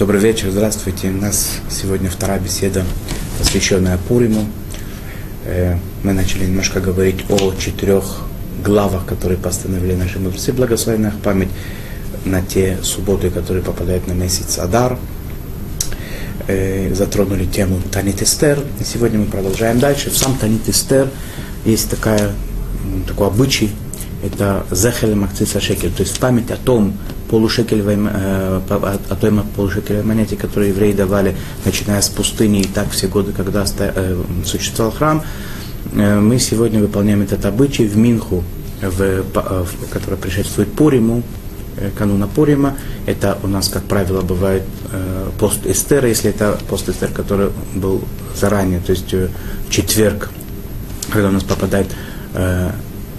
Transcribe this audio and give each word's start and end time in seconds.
Добрый 0.00 0.18
вечер, 0.18 0.50
здравствуйте. 0.50 1.10
У 1.10 1.20
нас 1.20 1.58
сегодня 1.68 2.08
вторая 2.08 2.40
беседа, 2.40 2.86
посвященная 3.38 3.98
Пуриму. 4.08 4.46
Э, 5.44 5.76
мы 6.02 6.14
начали 6.14 6.46
немножко 6.46 6.80
говорить 6.80 7.26
о 7.28 7.52
четырех 7.52 8.22
главах, 8.64 9.04
которые 9.04 9.36
постановили 9.36 9.94
наши 9.94 10.18
мудрецы, 10.18 10.54
благословенная 10.54 11.10
их 11.10 11.18
память 11.20 11.50
на 12.24 12.40
те 12.40 12.78
субботы, 12.82 13.28
которые 13.28 13.62
попадают 13.62 14.06
на 14.08 14.12
месяц 14.12 14.58
Адар. 14.58 14.96
Э, 16.46 16.94
затронули 16.94 17.44
тему 17.44 17.82
Танит 17.92 18.22
Эстер. 18.22 18.58
И 18.80 18.84
сегодня 18.84 19.18
мы 19.18 19.26
продолжаем 19.26 19.80
дальше. 19.80 20.08
В 20.08 20.16
сам 20.16 20.34
Танит 20.38 20.66
Эстер 20.66 21.10
есть 21.66 21.90
такая, 21.90 22.30
такой 23.06 23.26
обычай, 23.26 23.70
это 24.24 24.64
Зехель 24.70 25.14
Макциса 25.14 25.60
Шекель, 25.60 25.92
то 25.92 26.04
есть 26.04 26.18
память 26.18 26.50
о 26.50 26.56
том 26.56 26.96
полушекелевой, 27.30 27.96
э, 27.96 28.60
о 28.68 29.16
той 29.16 29.30
полушекелевой 29.56 30.04
монете, 30.04 30.36
которую 30.36 30.70
евреи 30.70 30.92
давали, 30.92 31.36
начиная 31.64 32.00
с 32.02 32.08
пустыни 32.08 32.62
и 32.62 32.64
так 32.64 32.90
все 32.90 33.06
годы, 33.06 33.32
когда 33.32 33.64
э, 33.78 34.22
существовал 34.44 34.92
храм, 34.92 35.22
э, 35.92 36.18
мы 36.18 36.40
сегодня 36.40 36.80
выполняем 36.80 37.22
этот 37.22 37.46
обычай 37.46 37.86
в 37.86 37.96
Минху, 37.96 38.42
в, 38.82 39.22
в, 39.22 39.90
который 39.92 40.18
предшествует 40.18 40.72
Пуриму, 40.72 41.22
кануна 41.96 42.26
Пурима. 42.26 42.76
Это 43.06 43.38
у 43.42 43.46
нас, 43.46 43.68
как 43.68 43.84
правило, 43.84 44.22
бывает 44.22 44.64
пост 45.38 45.66
Эстера, 45.66 46.08
если 46.08 46.30
это 46.30 46.58
пост 46.68 46.88
Эстер, 46.88 47.10
который 47.10 47.50
был 47.74 48.02
заранее, 48.34 48.80
то 48.80 48.90
есть 48.90 49.12
в 49.12 49.70
четверг, 49.70 50.30
когда 51.10 51.28
у 51.28 51.32
нас 51.32 51.44
попадает 51.44 51.86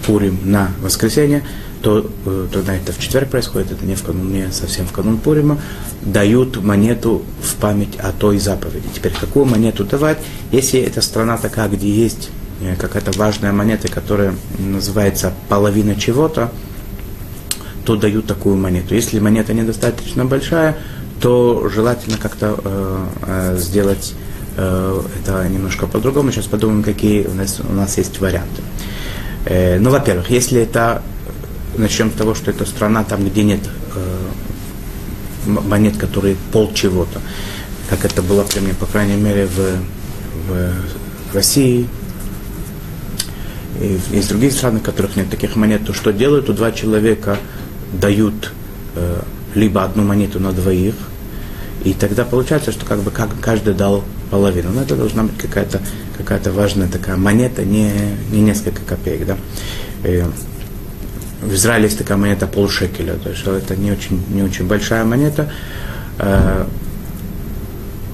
Пурим 0.05 0.39
на 0.43 0.71
воскресенье, 0.81 1.43
то 1.81 2.05
э, 2.25 2.47
тогда 2.51 2.75
это 2.75 2.91
в 2.91 2.99
четверг 2.99 3.29
происходит, 3.29 3.71
это 3.71 3.85
не, 3.85 3.95
в 3.95 4.03
канун, 4.03 4.31
не 4.31 4.51
совсем 4.51 4.85
в 4.85 4.91
канун 4.91 5.17
Пурима, 5.17 5.59
дают 6.01 6.61
монету 6.63 7.23
в 7.41 7.55
память 7.55 7.97
о 7.97 8.11
той 8.11 8.39
заповеди. 8.39 8.87
Теперь 8.93 9.13
какую 9.19 9.45
монету 9.45 9.83
давать, 9.83 10.19
если 10.51 10.79
это 10.79 11.01
страна 11.01 11.37
такая, 11.37 11.69
где 11.69 11.89
есть 11.89 12.29
э, 12.61 12.75
какая-то 12.75 13.11
важная 13.17 13.51
монета, 13.51 13.87
которая 13.87 14.35
называется 14.59 15.33
половина 15.49 15.95
чего-то, 15.95 16.51
то 17.85 17.95
дают 17.95 18.27
такую 18.27 18.57
монету. 18.57 18.93
Если 18.93 19.19
монета 19.19 19.53
недостаточно 19.53 20.25
большая, 20.25 20.77
то 21.19 21.69
желательно 21.73 22.17
как-то 22.17 22.59
э, 22.63 23.05
э, 23.27 23.57
сделать 23.57 24.13
э, 24.57 25.01
это 25.19 25.47
немножко 25.47 25.87
по-другому. 25.87 26.31
Сейчас 26.31 26.45
подумаем, 26.45 26.83
какие 26.83 27.25
у 27.25 27.33
нас, 27.33 27.59
у 27.59 27.73
нас 27.73 27.97
есть 27.97 28.19
варианты. 28.19 28.61
Э, 29.45 29.79
ну, 29.79 29.89
во-первых, 29.89 30.29
если 30.29 30.61
это, 30.61 31.01
начнем 31.77 32.11
с 32.11 32.13
того, 32.13 32.35
что 32.35 32.51
это 32.51 32.65
страна, 32.65 33.03
там, 33.03 33.27
где 33.27 33.43
нет 33.43 33.61
э, 33.95 34.27
монет, 35.45 35.97
которые 35.97 36.35
пол 36.51 36.71
чего-то, 36.73 37.19
как 37.89 38.05
это 38.05 38.21
было 38.21 38.43
при 38.43 38.59
мне, 38.59 38.73
по 38.73 38.85
крайней 38.85 39.15
мере, 39.15 39.47
в, 39.47 39.77
в 40.47 41.35
России, 41.35 41.87
и 43.79 43.99
есть 44.11 44.29
другие 44.29 44.51
страны, 44.51 44.79
в 44.79 44.83
которых 44.83 45.15
нет 45.15 45.29
таких 45.29 45.55
монет, 45.55 45.85
то 45.85 45.93
что 45.93 46.11
делают? 46.11 46.49
У 46.49 46.53
два 46.53 46.71
человека 46.71 47.37
дают 47.93 48.53
э, 48.95 49.21
либо 49.55 49.83
одну 49.83 50.03
монету 50.03 50.39
на 50.39 50.51
двоих, 50.51 50.95
и 51.83 51.93
тогда 51.93 52.23
получается, 52.23 52.71
что 52.71 52.85
как 52.85 52.99
бы 52.99 53.11
каждый 53.11 53.73
дал 53.73 54.03
половину. 54.29 54.69
Но 54.71 54.83
это 54.83 54.95
должна 54.95 55.23
быть 55.23 55.37
какая-то 55.37 55.81
какая 56.17 56.39
важная 56.51 56.87
такая 56.87 57.17
монета, 57.17 57.63
не, 57.63 57.91
не 58.31 58.41
несколько 58.41 58.81
копеек. 58.81 59.25
Да? 59.25 59.37
И 60.03 60.23
в 61.41 61.53
Израиле 61.53 61.85
есть 61.85 61.97
такая 61.97 62.17
монета 62.17 62.47
полшекеля, 62.47 63.15
то 63.15 63.29
есть 63.29 63.45
это 63.45 63.75
не 63.75 63.91
очень, 63.91 64.21
не 64.29 64.43
очень 64.43 64.67
большая 64.67 65.03
монета. 65.03 65.51
Э, 66.19 66.65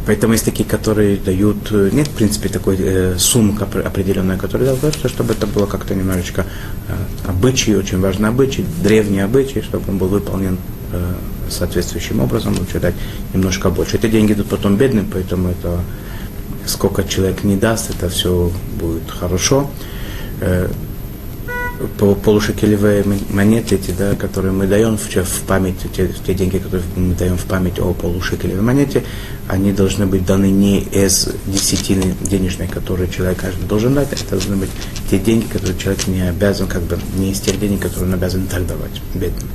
поэтому 0.05 0.33
есть 0.33 0.45
такие, 0.45 0.67
которые 0.67 1.17
дают, 1.17 1.71
нет, 1.71 2.07
в 2.07 2.11
принципе, 2.15 2.49
такой 2.49 2.77
э, 2.79 3.15
суммы 3.17 3.59
определенной, 3.59 4.37
которая 4.37 4.75
дают, 4.75 4.95
чтобы 5.05 5.33
это 5.33 5.45
было 5.45 5.65
как-то 5.65 5.93
немножечко 5.93 6.45
э, 6.87 6.93
обычай, 7.27 7.75
очень 7.75 7.99
важный 7.99 8.29
обычай, 8.29 8.65
древний 8.81 9.19
обычай, 9.19 9.61
чтобы 9.61 9.89
он 9.89 9.97
был 9.97 10.07
выполнен 10.07 10.57
э, 10.93 11.13
соответствующим 11.49 12.21
образом, 12.21 12.55
лучше 12.57 12.79
дать 12.79 12.95
немножко 13.33 13.69
больше. 13.69 13.97
Эти 13.97 14.09
деньги 14.09 14.33
идут 14.33 14.47
потом 14.47 14.77
бедным, 14.77 15.07
поэтому 15.11 15.49
это 15.49 15.81
сколько 16.65 17.03
человек 17.03 17.43
не 17.43 17.55
даст, 17.55 17.89
это 17.89 18.09
все 18.09 18.51
будет 18.79 19.09
хорошо. 19.09 19.69
Э, 20.41 20.69
полушекелевые 22.23 23.03
монеты, 23.29 23.75
эти, 23.75 23.91
да, 23.91 24.15
которые 24.15 24.51
мы 24.51 24.67
даем 24.67 24.97
в, 24.97 25.07
в 25.07 25.41
память, 25.43 25.75
те, 25.95 26.09
те 26.25 26.33
деньги, 26.33 26.57
которые 26.57 26.83
мы 26.95 27.13
даем 27.13 27.37
в 27.37 27.45
память 27.45 27.79
о 27.79 27.93
полушекелевой 27.93 28.61
монете, 28.61 29.03
они 29.47 29.71
должны 29.71 30.05
быть 30.05 30.25
даны 30.25 30.47
не 30.47 30.79
из 30.79 31.29
десятины 31.45 32.15
денежной, 32.21 32.67
которые 32.67 33.09
человек 33.09 33.39
каждый 33.39 33.67
должен 33.67 33.93
дать, 33.93 34.11
это 34.11 34.31
должны 34.31 34.55
быть 34.55 34.69
те 35.09 35.19
деньги, 35.19 35.45
которые 35.45 35.77
человек 35.77 36.07
не 36.07 36.27
обязан, 36.27 36.67
как 36.67 36.83
бы, 36.83 36.97
не 37.15 37.31
из 37.31 37.39
тех 37.39 37.59
денег, 37.59 37.81
которые 37.81 38.09
он 38.09 38.13
обязан 38.13 38.47
так 38.47 38.65
давать 38.65 39.01
бедным. 39.13 39.47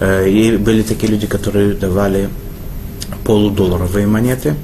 Э, 0.00 0.28
и 0.28 0.56
были 0.56 0.82
такие 0.82 1.10
люди, 1.10 1.26
которые 1.26 1.74
давали 1.74 2.28
полудолларовые 3.24 4.06
монеты, 4.06 4.54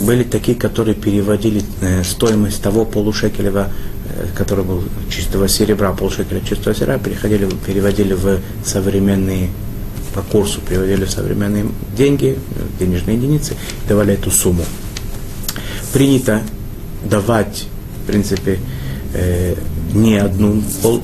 были 0.00 0.24
такие, 0.24 0.56
которые 0.56 0.94
переводили 0.94 1.62
э, 1.80 2.02
стоимость 2.04 2.62
того 2.62 2.84
полушекелева, 2.84 3.68
э, 4.08 4.26
который 4.36 4.64
был 4.64 4.82
чистого 5.10 5.48
серебра, 5.48 5.92
полшекеля 5.92 6.40
чистого 6.40 6.74
серебра, 6.74 6.98
переходили, 6.98 7.48
переводили 7.66 8.14
в 8.14 8.40
современные 8.64 9.50
по 10.14 10.20
курсу 10.20 10.60
переводили 10.60 11.04
в 11.04 11.10
современные 11.10 11.66
деньги, 11.96 12.38
денежные 12.78 13.16
единицы, 13.16 13.56
давали 13.88 14.14
эту 14.14 14.30
сумму. 14.30 14.64
Принято 15.92 16.42
давать, 17.04 17.66
в 18.02 18.06
принципе, 18.06 18.58
э, 19.14 19.54
не 19.94 20.16
одну 20.16 20.62
пол, 20.82 21.02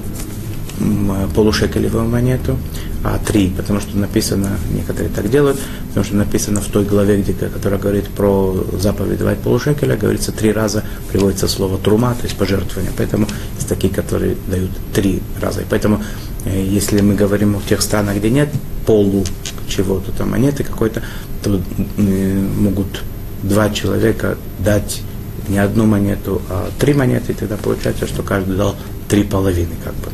полушекелевую 1.35 2.09
монету, 2.09 2.57
а 3.05 3.19
три, 3.19 3.51
потому 3.51 3.81
что 3.81 3.97
написано, 3.97 4.59
некоторые 4.75 5.11
так 5.11 5.31
делают, 5.31 5.59
потому 5.89 6.05
что 6.05 6.17
написано 6.17 6.61
в 6.61 6.67
той 6.67 6.85
главе, 6.85 7.21
где, 7.21 7.33
которая 7.33 7.79
говорит 7.79 8.09
про 8.09 8.67
заповедь 8.73 9.19
давать 9.19 9.39
полушекеля, 9.39 9.97
говорится 9.97 10.33
три 10.33 10.53
раза, 10.53 10.83
приводится 11.13 11.47
слово 11.47 11.79
трума, 11.79 12.15
то 12.15 12.25
есть 12.25 12.37
пожертвование. 12.37 12.93
Поэтому 12.97 13.27
есть 13.57 13.69
такие, 13.69 13.93
которые 13.93 14.37
дают 14.49 14.71
три 14.93 15.23
раза. 15.41 15.61
И 15.61 15.65
поэтому, 15.69 16.03
э, 16.45 16.65
если 16.65 17.01
мы 17.01 17.15
говорим 17.15 17.57
о 17.57 17.61
тех 17.61 17.83
странах, 17.83 18.17
где 18.17 18.31
нет 18.31 18.49
полу 18.85 19.25
чего-то, 19.69 20.11
там 20.13 20.31
монеты 20.31 20.65
какой-то, 20.65 21.03
то 21.43 21.61
э, 21.99 22.47
могут 22.59 23.05
два 23.45 23.71
человека 23.71 24.37
дать 24.59 25.03
не 25.49 25.59
одну 25.59 25.87
монету, 25.87 26.43
а 26.51 26.69
три 26.81 26.95
монеты, 26.95 27.33
и 27.33 27.35
тогда 27.35 27.57
получается, 27.57 28.09
что 28.09 28.23
каждый 28.23 28.57
дал 28.57 28.75
три 29.09 29.23
половины, 29.23 29.77
как 29.85 29.95
бы. 29.95 30.11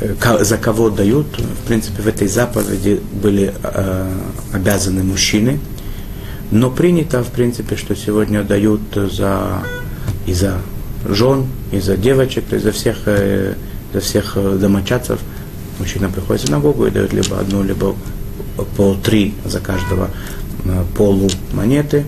Э, 0.00 0.14
Э, 0.20 0.44
за 0.44 0.56
кого 0.56 0.90
дают. 0.90 1.26
В 1.38 1.66
принципе, 1.66 2.02
в 2.02 2.06
этой 2.06 2.28
заповеди 2.28 3.00
были 3.22 3.54
э, 3.62 4.12
обязаны 4.52 5.02
мужчины. 5.02 5.58
Но 6.50 6.70
принято, 6.70 7.22
в 7.22 7.28
принципе, 7.28 7.76
что 7.76 7.96
сегодня 7.96 8.42
дают 8.42 8.80
за, 8.94 9.62
и 10.26 10.34
за 10.34 10.58
жен, 11.08 11.46
и 11.72 11.80
за 11.80 11.96
девочек, 11.96 12.44
есть 12.52 12.64
за 12.64 12.72
всех, 12.72 12.96
э, 13.06 13.54
за 13.92 14.00
всех 14.00 14.32
э, 14.36 14.58
домочадцев. 14.60 15.20
Мужчина 15.78 16.08
приходит 16.08 16.42
в 16.42 16.46
синагогу 16.46 16.86
и 16.86 16.90
дает 16.90 17.12
либо 17.12 17.38
одну, 17.38 17.62
либо 17.62 17.94
по 18.76 18.94
три 18.94 19.34
за 19.44 19.60
каждого 19.60 20.10
э, 20.64 20.84
полу 20.96 21.28
монеты. 21.52 22.04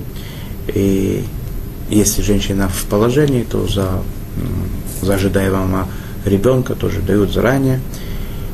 И 0.68 1.24
если 1.90 2.22
женщина 2.22 2.68
в 2.68 2.84
положении, 2.86 3.44
то 3.44 3.66
за, 3.66 4.02
за 5.02 5.14
ожидаемого 5.14 5.88
ребенка 6.26 6.74
тоже 6.74 7.00
дают 7.00 7.32
заранее. 7.32 7.80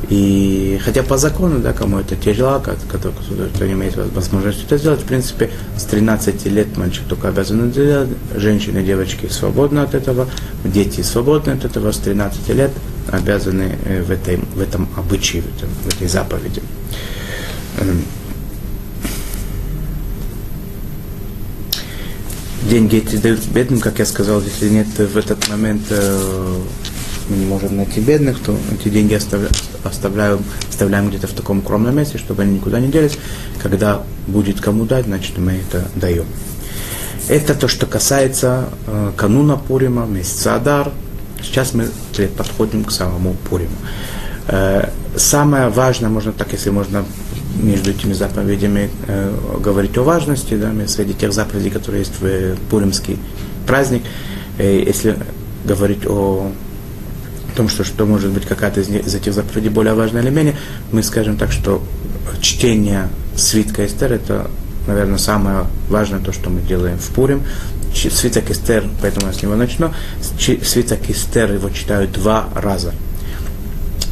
И 0.09 0.79
хотя 0.83 1.01
по 1.01 1.17
закону, 1.17 1.59
да, 1.59 1.71
кому 1.71 1.99
это 1.99 2.15
тяжело, 2.15 2.59
который, 2.59 3.13
кто 3.55 3.65
имеет 3.65 3.95
возможности 3.95 4.65
это 4.65 4.77
сделать, 4.77 5.01
в 5.01 5.05
принципе, 5.05 5.49
с 5.77 5.83
13 5.83 6.45
лет 6.47 6.75
мальчик 6.77 7.03
только 7.07 7.29
обязан 7.29 7.69
это 7.69 7.85
делать, 7.85 8.09
женщины 8.35 8.83
девочки 8.83 9.27
свободны 9.27 9.79
от 9.79 9.95
этого, 9.95 10.27
дети 10.65 11.01
свободны 11.01 11.51
от 11.51 11.63
этого, 11.63 11.91
с 11.91 11.97
13 11.99 12.49
лет 12.49 12.71
обязаны 13.11 13.77
э, 13.85 14.03
в, 14.03 14.11
этой, 14.11 14.37
в 14.37 14.59
этом 14.59 14.89
обычае, 14.97 15.41
в, 15.41 15.57
этом, 15.57 15.69
в 15.69 15.95
этой 15.95 16.07
заповеди. 16.07 16.61
Эм. 17.79 18.03
Деньги 22.69 22.97
эти 22.97 23.17
дают 23.17 23.45
бедным, 23.47 23.79
как 23.79 23.99
я 23.99 24.05
сказал, 24.05 24.41
если 24.41 24.69
нет 24.69 24.87
в 24.87 25.17
этот 25.17 25.47
момент 25.49 25.83
э, 25.89 26.61
мы 27.33 27.39
не 27.39 27.45
можем 27.45 27.75
найти 27.77 27.99
бедных, 27.99 28.39
то 28.39 28.55
эти 28.71 28.89
деньги 28.89 29.15
оставля, 29.15 29.49
оставляем, 29.83 30.43
оставляем 30.69 31.09
где-то 31.09 31.27
в 31.27 31.33
таком 31.33 31.59
укромном 31.59 31.95
месте, 31.95 32.17
чтобы 32.17 32.43
они 32.43 32.55
никуда 32.55 32.79
не 32.79 32.87
делись. 32.87 33.17
Когда 33.61 34.03
будет 34.27 34.61
кому 34.61 34.85
дать, 34.85 35.05
значит 35.05 35.37
мы 35.37 35.53
это 35.53 35.87
даем. 35.95 36.25
Это 37.27 37.55
то, 37.55 37.67
что 37.67 37.85
касается 37.85 38.69
э, 38.85 39.11
кануна 39.15 39.57
Пурима, 39.57 40.05
месяца 40.05 40.55
Адар. 40.55 40.91
Сейчас 41.41 41.73
мы 41.73 41.87
подходим 42.37 42.83
к 42.83 42.91
самому 42.91 43.35
Пуриму. 43.49 43.75
Э, 44.47 44.89
самое 45.15 45.69
важное, 45.69 46.09
можно 46.09 46.33
так, 46.33 46.51
если 46.51 46.69
можно 46.69 47.05
между 47.55 47.91
этими 47.91 48.13
заповедями 48.13 48.89
э, 49.07 49.33
говорить 49.59 49.97
о 49.97 50.03
важности, 50.03 50.55
да, 50.55 50.71
среди 50.87 51.13
тех 51.13 51.33
заповедей, 51.33 51.71
которые 51.71 52.01
есть 52.01 52.19
в 52.19 52.55
Пуримский 52.69 53.17
праздник, 53.65 54.03
э, 54.57 54.83
если 54.85 55.17
говорить 55.63 56.05
о 56.05 56.51
том, 57.53 57.69
что, 57.69 57.83
что 57.83 58.05
может 58.05 58.31
быть 58.31 58.45
какая-то 58.45 58.81
из, 58.81 58.89
из 58.89 59.15
этих 59.15 59.33
заповедей 59.33 59.69
более 59.69 59.93
важная 59.93 60.21
или 60.21 60.29
менее, 60.29 60.55
мы 60.91 61.03
скажем 61.03 61.37
так, 61.37 61.51
что 61.51 61.83
чтение 62.41 63.09
свитка 63.35 63.85
Эстер 63.85 64.13
это, 64.13 64.49
наверное, 64.87 65.17
самое 65.17 65.65
важное 65.89 66.19
то, 66.19 66.31
что 66.31 66.49
мы 66.49 66.61
делаем 66.61 66.97
в 66.97 67.07
Пурим. 67.09 67.43
Свиток 67.93 68.49
Эстер, 68.49 68.85
поэтому 69.01 69.27
я 69.27 69.33
с 69.33 69.43
него 69.43 69.55
начну. 69.55 69.91
Свиток 70.39 71.09
Эстер 71.09 71.53
его 71.53 71.69
читают 71.69 72.11
два 72.11 72.49
раза. 72.55 72.93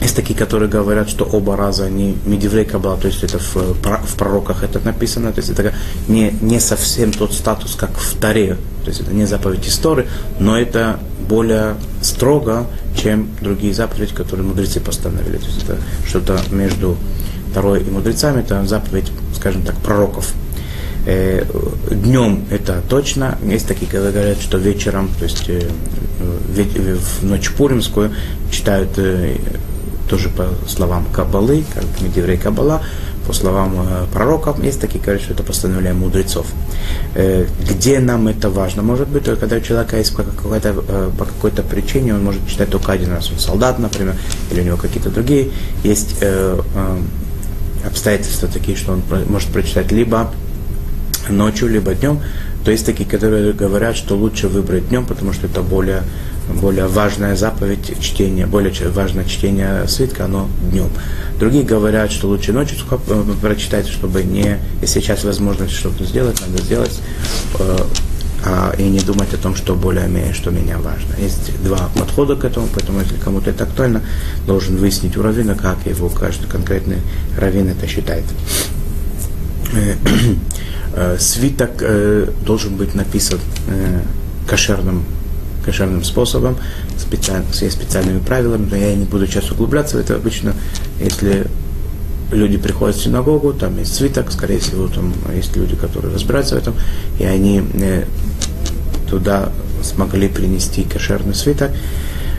Есть 0.02 0.16
такие, 0.16 0.38
которые 0.38 0.68
говорят, 0.68 1.10
что 1.10 1.26
оба 1.26 1.56
раза 1.56 1.86
они 1.86 2.18
медиврей 2.26 2.66
Каббала, 2.66 2.98
то 2.98 3.08
есть 3.08 3.24
это 3.24 3.38
в, 3.38 3.56
в 3.56 4.16
пророках 4.18 4.64
это 4.64 4.80
написано, 4.80 5.32
то 5.32 5.42
есть 5.42 5.52
это 5.52 5.74
не, 6.08 6.34
не 6.42 6.60
совсем 6.60 7.12
тот 7.12 7.34
статус, 7.34 7.76
как 7.76 7.92
в 7.92 8.16
Таре, 8.16 8.58
то 8.84 8.90
есть 8.90 9.02
это 9.02 9.14
не 9.14 9.26
заповедь 9.26 9.68
истории, 9.68 10.08
но 10.40 10.58
это 10.58 11.00
более 11.30 11.76
строго, 12.02 12.66
чем 12.96 13.30
другие 13.42 13.76
заповеди, 13.76 14.16
которые 14.16 14.46
мудрецы 14.46 14.80
постановили. 14.80 15.38
То 15.38 15.46
есть 15.46 15.64
это 15.64 15.78
что-то 16.08 16.40
между 16.52 16.98
Тарой 17.54 17.82
и 17.82 17.90
мудрецами, 17.90 18.42
это 18.42 18.66
заповедь, 18.66 19.12
скажем 19.36 19.62
так, 19.62 19.76
пророков. 19.78 20.34
Э, 21.06 21.44
днем 21.92 22.46
это 22.50 22.82
точно. 22.90 23.38
Есть 23.44 23.68
такие, 23.68 23.86
которые 23.88 24.14
говорят, 24.14 24.42
что 24.42 24.58
вечером, 24.58 25.10
то 25.18 25.26
есть 25.26 25.48
э, 25.48 25.68
в 26.20 27.24
ночь 27.24 27.52
Пуримскую 27.52 28.12
читают 28.52 28.98
э, 28.98 29.36
тоже 30.12 30.28
по 30.28 30.46
словам 30.68 31.06
Кабалы, 31.14 31.64
как 31.74 31.86
Медеврей 32.02 32.38
Кабала, 32.38 32.82
по 33.26 33.32
словам 33.32 33.76
э, 33.80 34.06
пророков, 34.12 34.62
есть 34.62 34.82
такие, 34.82 35.02
говорят, 35.02 35.22
что 35.22 35.34
это 35.34 35.42
постановление 35.42 35.94
мудрецов. 35.94 36.48
Э, 37.16 37.46
где 37.70 38.00
нам 38.00 38.28
это 38.28 38.50
важно? 38.50 38.84
Может 38.84 39.08
быть, 39.08 39.24
только 39.24 39.40
когда 39.40 39.56
у 39.56 39.62
человека 39.62 39.98
есть 39.98 40.14
по 40.14 40.24
какой-то, 40.24 40.76
э, 40.86 41.12
по 41.18 41.24
какой-то 41.24 41.64
причине, 41.64 42.14
он 42.14 42.26
может 42.26 42.46
читать 42.46 42.70
только 42.70 42.92
один 42.92 43.14
раз. 43.14 43.32
Он 43.32 43.40
солдат, 43.40 43.80
например, 43.80 44.16
или 44.52 44.60
у 44.60 44.64
него 44.66 44.78
какие-то 44.78 45.10
другие. 45.10 45.52
Есть 45.86 46.22
обстоятельства 47.86 48.50
такие, 48.50 48.78
что 48.78 48.92
он 48.92 49.02
может 49.30 49.50
прочитать 49.50 49.92
либо 49.94 50.30
ночью, 51.30 51.70
либо 51.70 51.96
днем. 51.96 52.20
То 52.66 52.72
есть 52.72 52.86
такие, 52.86 53.10
которые 53.10 53.54
говорят, 53.54 53.96
что 53.96 54.16
лучше 54.16 54.50
выбрать 54.50 54.90
днем, 54.90 55.06
потому 55.06 55.32
что 55.32 55.48
это 55.48 55.62
более 55.62 56.04
более 56.50 56.88
важная 56.88 57.36
заповедь 57.36 58.00
чтения, 58.02 58.46
более 58.46 58.74
важное 58.90 59.26
чтение 59.26 59.88
свитка, 59.88 60.26
оно 60.26 60.50
днем. 60.70 60.90
Другие 61.40 61.64
говорят, 61.64 62.12
что 62.12 62.28
лучше 62.28 62.54
ночью 62.54 62.78
э, 62.90 63.24
прочитать, 63.42 63.88
чтобы 63.88 64.24
не, 64.24 64.58
если 64.82 65.00
сейчас 65.00 65.24
возможность 65.24 65.74
что-то 65.74 66.04
сделать, 66.04 66.40
надо 66.42 66.62
сделать, 66.62 67.00
э, 67.60 67.78
а, 68.44 68.74
и 68.78 68.84
не 68.84 69.00
думать 69.00 69.34
о 69.34 69.38
том, 69.38 69.56
что 69.56 69.76
более-менее, 69.76 70.34
что 70.34 70.50
меня 70.50 70.78
важно. 70.80 71.16
Есть 71.20 71.64
два 71.64 71.90
подхода 71.96 72.36
к 72.36 72.44
этому, 72.44 72.68
поэтому 72.74 73.00
если 73.02 73.16
кому-то 73.16 73.52
это 73.52 73.66
актуально, 73.66 74.02
должен 74.48 74.78
выяснить 74.78 75.16
у 75.16 75.22
равина, 75.22 75.56
как 75.56 75.86
его 75.86 76.10
каждый 76.10 76.48
конкретный 76.48 76.98
равин 77.38 77.70
это 77.70 77.88
считает. 77.88 78.26
Э, 79.74 81.18
свиток 81.20 81.84
должен 82.44 82.76
быть 82.76 82.96
написан 82.96 83.40
кошерным 84.48 85.06
кошерным 85.64 86.04
способом, 86.04 86.58
специально, 86.98 87.46
с 87.52 87.58
специальными 87.70 88.20
правилами, 88.20 88.68
но 88.70 88.76
я 88.78 88.96
не 88.96 89.06
буду 89.06 89.28
сейчас 89.28 89.52
углубляться 89.52 89.98
в 89.98 90.00
это. 90.00 90.16
Обычно, 90.16 90.54
если 91.00 91.48
люди 92.32 92.58
приходят 92.58 92.96
в 92.96 93.04
синагогу, 93.04 93.54
там 93.54 93.78
есть 93.78 93.94
свиток, 93.96 94.32
скорее 94.32 94.60
всего, 94.60 94.88
там 94.88 95.14
есть 95.34 95.56
люди, 95.56 95.76
которые 95.76 96.14
разбираются 96.14 96.56
в 96.56 96.58
этом, 96.60 96.76
и 97.20 97.24
они 97.24 97.64
э, 97.74 98.06
туда 99.10 99.50
смогли 99.84 100.28
принести 100.30 100.84
кошерный 100.84 101.36
свиток. 101.36 101.72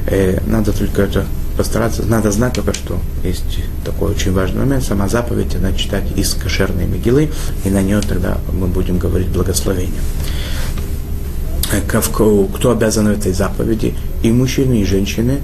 Э, 0.07 0.41
надо 0.47 0.73
только 0.73 1.03
это 1.03 1.27
постараться, 1.57 2.03
надо 2.05 2.31
знать 2.31 2.55
только, 2.55 2.73
что 2.73 2.99
есть 3.23 3.59
такой 3.85 4.13
очень 4.13 4.33
важный 4.33 4.61
момент, 4.61 4.85
сама 4.85 5.09
заповедь, 5.09 5.55
она 5.55 5.73
читать 5.75 6.05
из 6.17 6.35
кошерной 6.35 6.87
мигилы, 6.87 7.31
и 7.65 7.71
на 7.71 7.83
нее 7.83 8.01
тогда 8.01 8.39
мы 8.53 8.69
будем 8.69 8.99
говорить 8.99 9.29
благословение 9.29 10.01
кто 11.89 12.71
обязан 12.71 13.09
этой 13.09 13.33
заповеди, 13.33 13.95
и 14.23 14.31
мужчины, 14.31 14.81
и 14.81 14.85
женщины. 14.85 15.41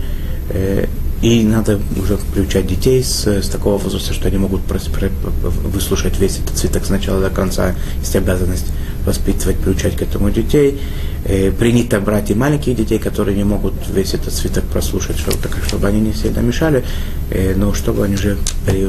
И 1.21 1.43
надо 1.43 1.81
уже 2.01 2.17
приучать 2.33 2.69
детей 2.69 3.03
с, 3.03 3.27
с 3.27 3.49
такого 3.49 3.77
возраста, 3.77 4.15
что 4.15 4.29
они 4.29 4.39
могут 4.39 4.61
выслушать 5.65 6.19
весь 6.21 6.39
этот 6.39 6.57
цветок 6.57 6.85
с 6.85 6.91
начала 6.91 7.21
до 7.21 7.29
конца. 7.29 7.75
Есть 7.99 8.15
обязанность 8.15 8.67
воспитывать, 9.05 9.57
приучать 9.57 9.97
к 9.97 10.03
этому 10.03 10.31
детей. 10.31 10.81
Э, 11.25 11.51
принято 11.51 12.01
брать 12.01 12.31
и 12.31 12.35
маленьких 12.35 12.77
детей, 12.77 12.99
которые 13.01 13.37
не 13.37 13.45
могут 13.45 13.75
весь 13.93 14.15
этот 14.15 14.33
цветок 14.33 14.65
прослушать, 14.65 15.19
чтобы, 15.19 15.39
так, 15.39 15.57
чтобы 15.67 15.89
они 15.89 16.01
не 16.01 16.15
сильно 16.15 16.39
мешали, 16.39 16.85
э, 17.31 17.55
но 17.57 17.75
чтобы 17.75 18.05
они 18.05 18.15
уже 18.15 18.39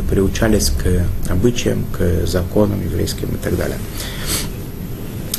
приучались 0.09 0.69
к 0.69 1.31
обычаям, 1.31 1.85
к 1.97 2.27
законам 2.27 2.81
еврейским 2.83 3.29
и 3.29 3.37
так 3.43 3.57
далее. 3.57 3.77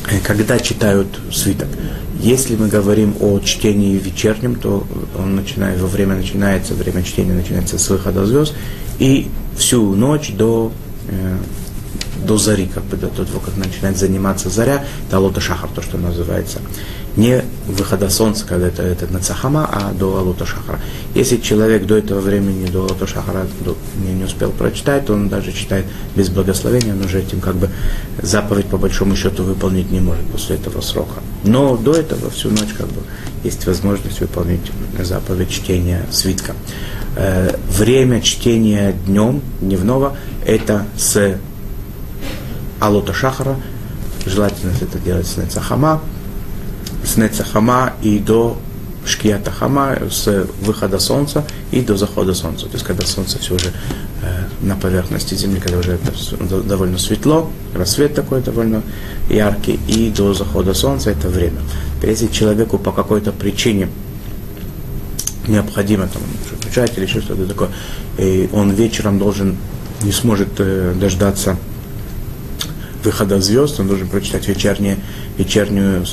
Э, 0.08 0.18
когда 0.22 0.58
читают 0.58 1.08
свиток. 1.32 1.68
Если 2.20 2.56
мы 2.56 2.68
говорим 2.68 3.14
о 3.20 3.40
чтении 3.40 3.96
вечернем, 3.96 4.56
то 4.56 4.86
он 5.18 5.36
начинает, 5.36 5.80
во 5.80 5.88
время 5.88 6.16
начинается, 6.16 6.74
время 6.74 7.02
чтения 7.02 7.32
начинается 7.32 7.78
с 7.78 7.88
выхода 7.88 8.26
звезд, 8.26 8.54
и 8.98 9.28
всю 9.56 9.94
ночь 9.94 10.30
до, 10.30 10.72
э, 11.08 11.36
до 12.24 12.38
зари, 12.38 12.66
как 12.66 12.84
бы 12.84 12.96
до 12.96 13.08
того, 13.08 13.40
как 13.40 13.56
начинает 13.56 13.96
заниматься 13.96 14.48
заря, 14.48 14.84
до 15.10 15.18
лота 15.18 15.40
шахар, 15.40 15.68
то, 15.74 15.82
что 15.82 15.98
называется 15.98 16.60
не 17.16 17.42
выхода 17.66 18.08
солнца, 18.08 18.44
когда 18.46 18.68
это, 18.68 18.82
это 18.82 19.12
нацахама, 19.12 19.68
а 19.70 19.92
до 19.92 20.18
Алута 20.18 20.46
Шахара. 20.46 20.80
Если 21.14 21.38
человек 21.38 21.86
до 21.86 21.96
этого 21.96 22.20
времени, 22.20 22.66
до 22.66 22.80
Алута 22.80 23.06
Шахара 23.06 23.46
до, 23.64 23.76
не, 24.04 24.12
не 24.12 24.24
успел 24.24 24.50
прочитать, 24.50 25.06
то 25.06 25.14
он 25.14 25.28
даже 25.28 25.52
читает 25.52 25.86
без 26.14 26.28
благословения, 26.28 26.92
он 26.92 27.04
уже 27.04 27.20
этим 27.20 27.40
как 27.40 27.56
бы 27.56 27.68
заповедь 28.22 28.66
по 28.66 28.78
большому 28.78 29.16
счету 29.16 29.42
выполнить 29.42 29.90
не 29.90 30.00
может 30.00 30.24
после 30.26 30.56
этого 30.56 30.80
срока. 30.80 31.20
Но 31.44 31.76
до 31.76 31.94
этого 31.94 32.30
всю 32.30 32.50
ночь 32.50 32.72
как 32.76 32.86
бы 32.86 33.02
есть 33.42 33.66
возможность 33.66 34.20
выполнить 34.20 34.70
заповедь 35.00 35.50
чтения 35.50 36.06
свитка. 36.10 36.54
Э, 37.16 37.56
время 37.68 38.20
чтения 38.20 38.94
днем, 39.06 39.42
дневного, 39.60 40.16
это 40.46 40.86
с 40.96 41.38
Алута 42.80 43.12
Шахара, 43.12 43.56
желательно 44.26 44.72
это 44.80 44.98
делать 44.98 45.26
с 45.26 45.36
Нецахама, 45.36 46.00
с 47.04 47.16
Нецахама 47.16 47.92
и 48.02 48.18
до 48.18 48.58
Шкията 49.04 49.50
Хама, 49.50 49.98
с 50.10 50.46
выхода 50.60 50.98
солнца 50.98 51.44
и 51.70 51.80
до 51.80 51.96
захода 51.96 52.34
солнца. 52.34 52.66
То 52.66 52.72
есть, 52.74 52.84
когда 52.84 53.06
солнце 53.06 53.38
все 53.38 53.54
уже 53.54 53.68
э, 54.22 54.44
на 54.60 54.76
поверхности 54.76 55.34
земли, 55.34 55.58
когда 55.58 55.78
уже 55.78 55.92
это 55.92 56.62
довольно 56.62 56.98
светло, 56.98 57.50
рассвет 57.74 58.14
такой 58.14 58.42
довольно 58.42 58.82
яркий, 59.28 59.80
и 59.88 60.10
до 60.10 60.34
захода 60.34 60.74
солнца 60.74 61.10
это 61.10 61.28
время. 61.28 61.60
Если 62.02 62.26
человеку 62.26 62.78
по 62.78 62.92
какой-то 62.92 63.32
причине 63.32 63.88
необходимо 65.48 66.06
там 66.06 66.22
включать 66.58 66.96
или 66.96 67.04
еще 67.06 67.20
что-то 67.20 67.46
такое, 67.46 67.70
и 68.18 68.50
он 68.52 68.70
вечером 68.72 69.18
должен, 69.18 69.56
не 70.02 70.12
сможет 70.12 70.48
э, 70.58 70.94
дождаться 70.94 71.56
выхода 73.04 73.40
звезд, 73.40 73.80
он 73.80 73.88
должен 73.88 74.08
прочитать 74.08 74.46
вечернее, 74.48 74.98
вечернюю, 75.38 76.04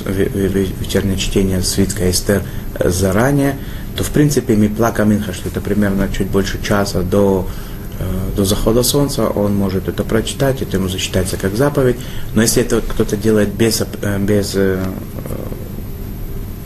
вечернее 0.79 1.17
чтение 1.17 1.61
свитка 1.61 2.09
Эстер 2.09 2.43
э, 2.75 2.89
заранее, 2.89 3.57
то 3.95 4.03
в 4.03 4.11
принципе 4.11 4.55
Миплака 4.55 5.03
Минха, 5.03 5.33
что 5.33 5.49
это 5.49 5.61
примерно 5.61 6.07
чуть 6.15 6.27
больше 6.27 6.61
часа 6.61 7.01
до, 7.01 7.47
э, 7.99 8.35
до 8.35 8.45
захода 8.45 8.83
солнца, 8.83 9.27
он 9.27 9.55
может 9.55 9.87
это 9.87 10.03
прочитать, 10.03 10.61
это 10.61 10.77
ему 10.77 10.87
засчитается 10.87 11.37
как 11.37 11.55
заповедь. 11.55 11.97
Но 12.33 12.41
если 12.41 12.63
это 12.63 12.81
кто-то 12.81 13.17
делает 13.17 13.53
без, 13.53 13.81
э, 13.81 14.19
без, 14.19 14.55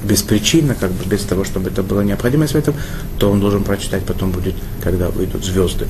без 0.03 0.21
причины, 0.23 0.75
как 0.79 0.91
бы 0.91 1.05
без 1.05 1.21
того, 1.21 1.43
чтобы 1.45 1.69
это 1.69 1.83
было 1.83 2.01
необходимость 2.01 2.53
в 2.53 2.57
этом, 2.57 2.73
то 3.17 3.31
он 3.31 3.39
должен 3.39 3.63
прочитать 3.63 4.03
потом 4.03 4.31
будет, 4.31 4.55
когда 4.83 5.09
выйдут 5.09 5.43
звезды. 5.45 5.87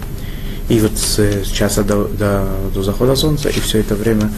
И 0.69 0.79
вот 0.79 0.97
с, 0.97 1.19
с 1.19 1.47
часа 1.47 1.83
до, 1.83 2.05
до, 2.05 2.47
до 2.73 2.83
захода 2.83 3.15
солнца, 3.15 3.49
и 3.49 3.59
все 3.59 3.79
это 3.79 3.95
время, 3.95 4.31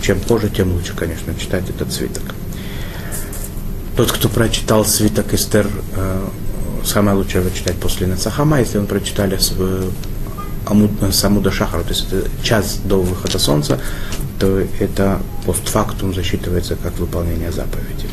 чем 0.00 0.20
позже, 0.20 0.48
тем 0.48 0.72
лучше, 0.72 0.94
конечно, 0.94 1.34
читать 1.34 1.68
этот 1.68 1.92
свиток. 1.92 2.22
Тот, 3.96 4.10
кто 4.10 4.28
прочитал 4.28 4.84
свиток 4.84 5.34
Эстер, 5.34 5.68
э, 5.96 6.28
самое 6.84 7.16
лучшее 7.16 7.44
его 7.44 7.54
читать 7.54 7.76
после 7.76 8.06
Нацахама, 8.06 8.60
если 8.60 8.78
он 8.78 8.86
прочитали 8.86 9.36
с, 9.36 9.52
э, 9.58 9.90
Амуд, 10.66 10.90
с 11.10 11.24
Амуда 11.24 11.50
Шахара, 11.50 11.82
то 11.82 11.90
есть 11.90 12.06
это 12.10 12.28
час 12.42 12.80
до 12.84 13.00
выхода 13.00 13.38
солнца, 13.38 13.78
то 14.38 14.62
это 14.80 15.20
постфактум 15.44 16.14
засчитывается 16.14 16.76
как 16.76 16.98
выполнение 16.98 17.52
заповеди. 17.52 18.08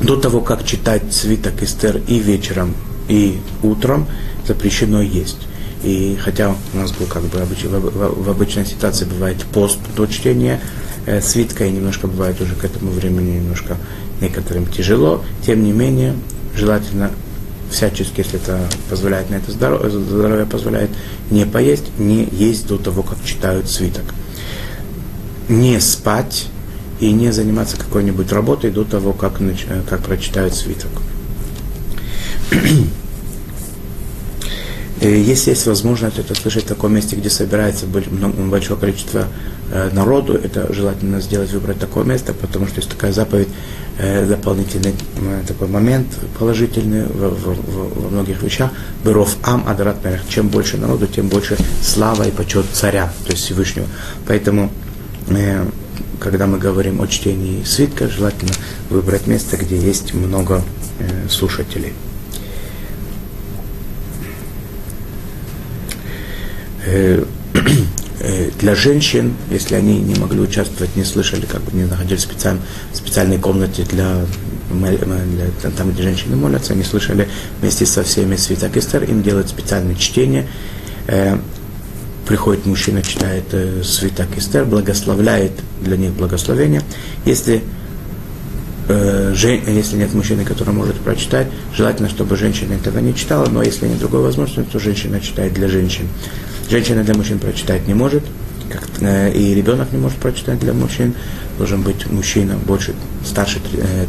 До 0.00 0.16
того, 0.16 0.40
как 0.40 0.64
читать 0.64 1.12
свиток 1.12 1.62
Эстер 1.62 2.00
и 2.06 2.18
вечером 2.18 2.74
и 3.08 3.40
утром 3.62 4.06
запрещено 4.46 5.02
есть. 5.02 5.38
И 5.82 6.16
хотя 6.18 6.54
у 6.72 6.76
нас 6.76 6.92
был 6.92 7.06
как 7.06 7.22
бы 7.24 7.38
в, 7.38 8.24
в, 8.24 8.30
обычной 8.30 8.64
ситуации 8.64 9.04
бывает 9.04 9.44
пост 9.52 9.78
до 9.96 10.06
чтения 10.06 10.60
э, 11.06 11.20
свитка, 11.20 11.66
и 11.66 11.70
немножко 11.70 12.06
бывает 12.06 12.40
уже 12.40 12.54
к 12.54 12.64
этому 12.64 12.90
времени 12.90 13.36
немножко 13.36 13.76
некоторым 14.20 14.66
тяжело, 14.66 15.22
тем 15.44 15.62
не 15.62 15.72
менее 15.72 16.14
желательно 16.56 17.10
всячески, 17.70 18.20
если 18.20 18.40
это 18.40 18.60
позволяет 18.88 19.28
на 19.30 19.34
это 19.34 19.50
здоровье, 19.52 19.90
здоровье 19.90 20.46
позволяет, 20.46 20.90
не 21.30 21.44
поесть, 21.44 21.98
не 21.98 22.28
есть 22.32 22.66
до 22.66 22.78
того, 22.78 23.02
как 23.02 23.18
читают 23.24 23.68
свиток. 23.68 24.04
Не 25.48 25.80
спать 25.80 26.46
и 27.00 27.12
не 27.12 27.30
заниматься 27.32 27.76
какой-нибудь 27.76 28.32
работой 28.32 28.70
до 28.70 28.84
того, 28.84 29.12
как, 29.12 29.40
как 29.88 30.02
прочитают 30.02 30.54
свиток. 30.54 30.90
Если 35.08 35.50
есть 35.50 35.66
возможность 35.66 36.18
это 36.18 36.34
слышать 36.34 36.64
в 36.64 36.68
таком 36.68 36.94
месте, 36.94 37.14
где 37.16 37.28
собирается 37.28 37.84
большое 37.86 38.80
количество 38.80 39.26
э, 39.70 39.90
народу, 39.92 40.32
это 40.32 40.72
желательно 40.72 41.20
сделать, 41.20 41.52
выбрать 41.52 41.78
такое 41.78 42.04
место, 42.04 42.32
потому 42.32 42.66
что 42.66 42.76
есть 42.76 42.88
такая 42.88 43.12
заповедь, 43.12 43.48
э, 43.98 44.26
дополнительный 44.26 44.94
э, 45.16 45.42
такой 45.46 45.68
момент 45.68 46.06
положительный 46.38 47.04
во, 47.04 47.28
во, 47.28 47.54
во 47.54 48.08
многих 48.08 48.42
вещах. 48.42 48.70
Быров 49.04 49.36
ам 49.42 49.64
адарат 49.68 50.02
мерах. 50.02 50.22
Чем 50.26 50.48
больше 50.48 50.78
народу, 50.78 51.06
тем 51.06 51.28
больше 51.28 51.58
слава 51.82 52.22
и 52.22 52.30
почет 52.30 52.64
царя, 52.72 53.12
то 53.26 53.32
есть 53.32 53.44
Всевышнего. 53.44 53.86
Поэтому 54.26 54.70
когда 56.18 56.46
мы 56.46 56.58
говорим 56.58 57.02
о 57.02 57.06
чтении 57.08 57.62
свитка, 57.64 58.08
желательно 58.08 58.52
выбрать 58.88 59.26
место, 59.26 59.58
где 59.58 59.76
есть 59.76 60.14
много 60.14 60.62
слушателей. 61.28 61.88
Э, 61.88 61.90
э, 61.90 61.94
для 68.58 68.74
женщин, 68.74 69.34
если 69.50 69.74
они 69.74 69.98
не 70.00 70.14
могли 70.14 70.40
участвовать, 70.40 70.96
не 70.96 71.04
слышали, 71.04 71.46
как 71.46 71.62
бы 71.62 71.76
не 71.76 71.84
находились 71.84 72.20
в, 72.20 72.30
специаль, 72.30 72.58
в 72.92 72.96
специальной 72.96 73.38
комнате 73.38 73.84
для, 73.84 74.24
для 74.70 75.70
там, 75.76 75.92
где 75.92 76.02
женщины 76.02 76.36
молятся, 76.36 76.72
они 76.72 76.82
слышали 76.82 77.28
вместе 77.60 77.86
со 77.86 78.02
всеми 78.02 78.36
свиток 78.36 78.76
Эстер, 78.76 79.04
им 79.04 79.22
делают 79.22 79.48
специальное 79.48 79.94
чтение. 79.94 80.46
Э, 81.06 81.36
приходит 82.26 82.66
мужчина, 82.66 83.02
читает 83.02 83.44
э, 83.52 83.82
свиток 83.82 84.28
Эстер, 84.36 84.64
благословляет 84.64 85.52
для 85.80 85.96
них 85.96 86.12
благословение. 86.12 86.82
Если 87.24 87.62
э, 88.88 89.34
если 89.36 89.96
нет 89.96 90.14
мужчины, 90.14 90.44
который 90.44 90.72
может 90.72 90.96
прочитать, 90.96 91.48
желательно, 91.74 92.08
чтобы 92.08 92.36
женщина 92.36 92.72
этого 92.74 92.98
не 92.98 93.14
читала, 93.14 93.48
но 93.48 93.62
если 93.62 93.86
нет 93.86 93.98
другой 93.98 94.22
возможности, 94.22 94.70
то 94.70 94.78
женщина 94.78 95.20
читает 95.20 95.52
для 95.52 95.68
женщин. 95.68 96.08
Женщина 96.68 97.04
для 97.04 97.14
мужчин 97.14 97.38
прочитать 97.38 97.86
не 97.86 97.94
может, 97.94 98.22
как, 98.70 98.88
э, 99.00 99.32
и 99.32 99.54
ребенок 99.54 99.92
не 99.92 99.98
может 99.98 100.18
прочитать 100.18 100.58
для 100.58 100.72
мужчин. 100.72 101.14
Должен 101.58 101.82
быть 101.82 102.10
мужчина 102.10 102.56
больше, 102.56 102.94
старше 103.24 103.60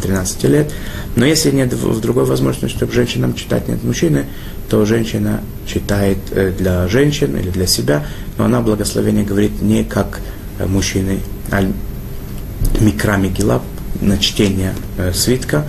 13 0.02 0.46
э, 0.46 0.48
лет. 0.48 0.72
Но 1.16 1.26
если 1.26 1.52
нет 1.52 1.74
другой 2.00 2.26
возможности, 2.26 2.76
чтобы 2.76 2.94
женщинам 2.94 3.36
читать 3.36 3.68
нет 3.68 3.84
мужчины, 3.84 4.26
то 4.70 4.86
женщина 4.86 5.42
читает 5.68 6.18
э, 6.32 6.52
для 6.58 6.88
женщин 6.88 7.38
или 7.38 7.50
для 7.50 7.68
себя, 7.68 8.06
но 8.38 8.46
она 8.46 8.62
благословение 8.62 9.26
говорит 9.26 9.62
не 9.62 9.84
как 9.84 10.22
мужчины, 10.66 11.20
а 11.52 11.62
микра 12.80 13.18
на 14.02 14.18
чтение 14.18 14.74
свитка, 15.14 15.66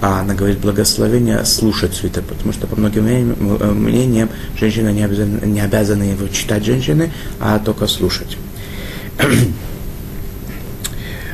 а 0.00 0.20
она 0.20 0.34
говорит 0.34 0.58
благословение 0.58 1.44
слушать 1.44 1.94
свиток, 1.94 2.24
потому 2.24 2.52
что 2.52 2.66
по 2.66 2.76
многим 2.76 3.06
э, 3.06 3.72
мнениям 3.72 4.28
женщина 4.58 4.90
не 4.92 5.02
обязана, 5.02 5.44
не 5.44 5.60
обязана 5.60 6.02
его 6.02 6.28
читать 6.28 6.64
женщины, 6.64 7.12
а 7.40 7.58
только 7.58 7.86
слушать. 7.86 8.36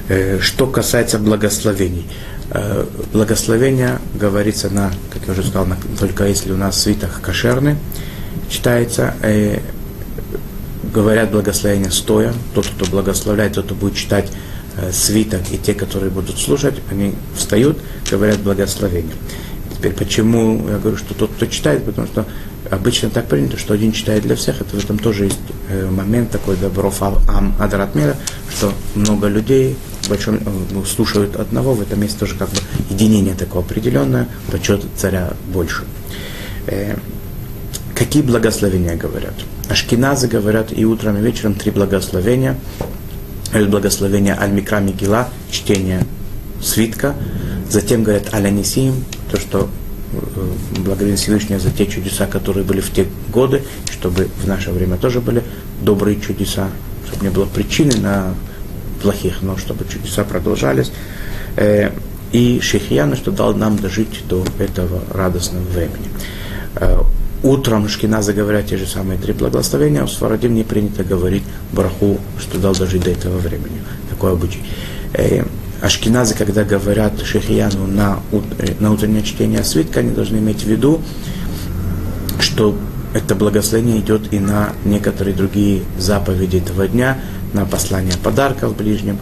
Э, 0.08 0.40
что 0.40 0.66
касается 0.66 1.20
благословений. 1.20 2.04
Э, 2.50 2.84
благословение 3.12 4.00
говорится 4.14 4.68
на, 4.68 4.90
как 5.12 5.22
я 5.26 5.32
уже 5.32 5.42
сказал, 5.42 5.66
на, 5.66 5.76
только 6.00 6.26
если 6.26 6.50
у 6.50 6.56
нас 6.56 6.82
свиток 6.82 7.20
кошерный, 7.20 7.76
читается, 8.48 9.14
говорят 10.92 11.30
благословение 11.30 11.92
стоя, 11.92 12.34
тот, 12.54 12.66
кто 12.66 12.86
благословляет, 12.86 13.52
тот, 13.52 13.66
кто 13.66 13.76
будет 13.76 13.94
читать 13.94 14.32
Э, 14.32 14.49
свиток 14.92 15.42
и 15.50 15.58
те, 15.58 15.74
которые 15.74 16.10
будут 16.10 16.38
слушать, 16.38 16.74
они 16.90 17.14
встают, 17.34 17.78
говорят 18.10 18.38
благословение. 18.40 19.14
Теперь 19.76 19.92
почему 19.92 20.68
я 20.68 20.78
говорю, 20.78 20.96
что 20.96 21.14
тот, 21.14 21.30
кто 21.32 21.46
читает, 21.46 21.84
потому 21.84 22.06
что 22.06 22.26
обычно 22.70 23.08
так 23.08 23.28
принято, 23.28 23.56
что 23.56 23.72
один 23.72 23.92
читает 23.92 24.22
для 24.24 24.36
всех, 24.36 24.60
это 24.60 24.76
в 24.76 24.84
этом 24.84 24.98
тоже 24.98 25.24
есть 25.24 25.38
э, 25.68 25.88
момент 25.90 26.30
такой 26.30 26.56
добров 26.56 27.02
ам 27.02 27.54
адратмера, 27.58 28.14
что 28.54 28.72
много 28.94 29.28
людей 29.28 29.76
большом, 30.08 30.36
э, 30.36 30.40
слушают 30.86 31.36
одного, 31.36 31.74
в 31.74 31.80
этом 31.80 32.02
есть 32.02 32.18
тоже 32.18 32.36
как 32.36 32.50
бы 32.50 32.56
единение 32.90 33.34
такое 33.34 33.62
определенное, 33.62 34.28
почет 34.50 34.84
царя 34.96 35.32
больше. 35.52 35.84
Какие 37.94 38.22
благословения 38.22 38.96
говорят? 38.96 39.34
Ашкиназы 39.68 40.28
говорят 40.28 40.72
и 40.76 40.84
утром, 40.84 41.16
и 41.16 41.22
вечером 41.22 41.54
три 41.54 41.70
благословения– 41.70 42.58
благословение 43.52 44.36
Аль-Микра 44.38 44.80
Мигила, 44.80 45.28
чтение 45.50 46.06
свитка. 46.62 47.14
Затем 47.68 48.02
говорят 48.02 48.32
Аль-Анисим, 48.32 49.04
то, 49.30 49.38
что 49.38 49.68
э, 50.12 50.80
благодарим 50.80 51.16
Всевышнего 51.16 51.60
за 51.60 51.70
те 51.70 51.86
чудеса, 51.86 52.26
которые 52.26 52.64
были 52.64 52.80
в 52.80 52.90
те 52.92 53.06
годы, 53.32 53.62
чтобы 53.90 54.28
в 54.42 54.46
наше 54.46 54.70
время 54.70 54.96
тоже 54.96 55.20
были 55.20 55.42
добрые 55.82 56.20
чудеса, 56.20 56.68
чтобы 57.06 57.24
не 57.24 57.30
было 57.30 57.46
причины 57.46 57.96
на 58.00 58.34
плохих, 59.02 59.42
но 59.42 59.56
чтобы 59.56 59.84
чудеса 59.88 60.24
продолжались. 60.24 60.92
Э, 61.56 61.90
и 62.32 62.60
Шехияна, 62.60 63.16
что 63.16 63.32
дал 63.32 63.54
нам 63.54 63.76
дожить 63.76 64.24
до 64.28 64.44
этого 64.58 65.02
радостного 65.12 65.64
времени. 65.64 66.08
Утром 67.42 67.88
шкиназы 67.88 68.34
говорят 68.34 68.66
те 68.66 68.76
же 68.76 68.86
самые 68.86 69.18
три 69.18 69.32
благословения, 69.32 70.02
а 70.02 70.04
у 70.04 70.08
Сварадим 70.08 70.54
не 70.54 70.62
принято 70.62 71.04
говорить 71.04 71.42
браху, 71.72 72.18
что 72.38 72.58
дал 72.58 72.74
дожить 72.74 73.02
до 73.02 73.10
этого 73.10 73.38
времени. 73.38 73.80
Такой 74.10 74.32
обычай. 74.32 74.62
Э, 75.14 75.44
ашкиназы, 75.80 76.34
когда 76.34 76.64
говорят 76.64 77.20
шехияну 77.22 77.86
на, 77.86 78.20
э, 78.58 78.74
на 78.78 78.92
утреннее 78.92 79.22
чтение 79.22 79.64
свитка, 79.64 80.00
они 80.00 80.10
должны 80.10 80.36
иметь 80.36 80.64
в 80.64 80.66
виду, 80.66 81.00
что 82.40 82.76
это 83.14 83.34
благословение 83.34 84.00
идет 84.00 84.32
и 84.32 84.38
на 84.38 84.74
некоторые 84.84 85.34
другие 85.34 85.82
заповеди 85.98 86.58
этого 86.58 86.86
дня, 86.86 87.18
на 87.54 87.64
послание 87.64 88.16
подарков 88.22 88.76
ближним, 88.76 89.18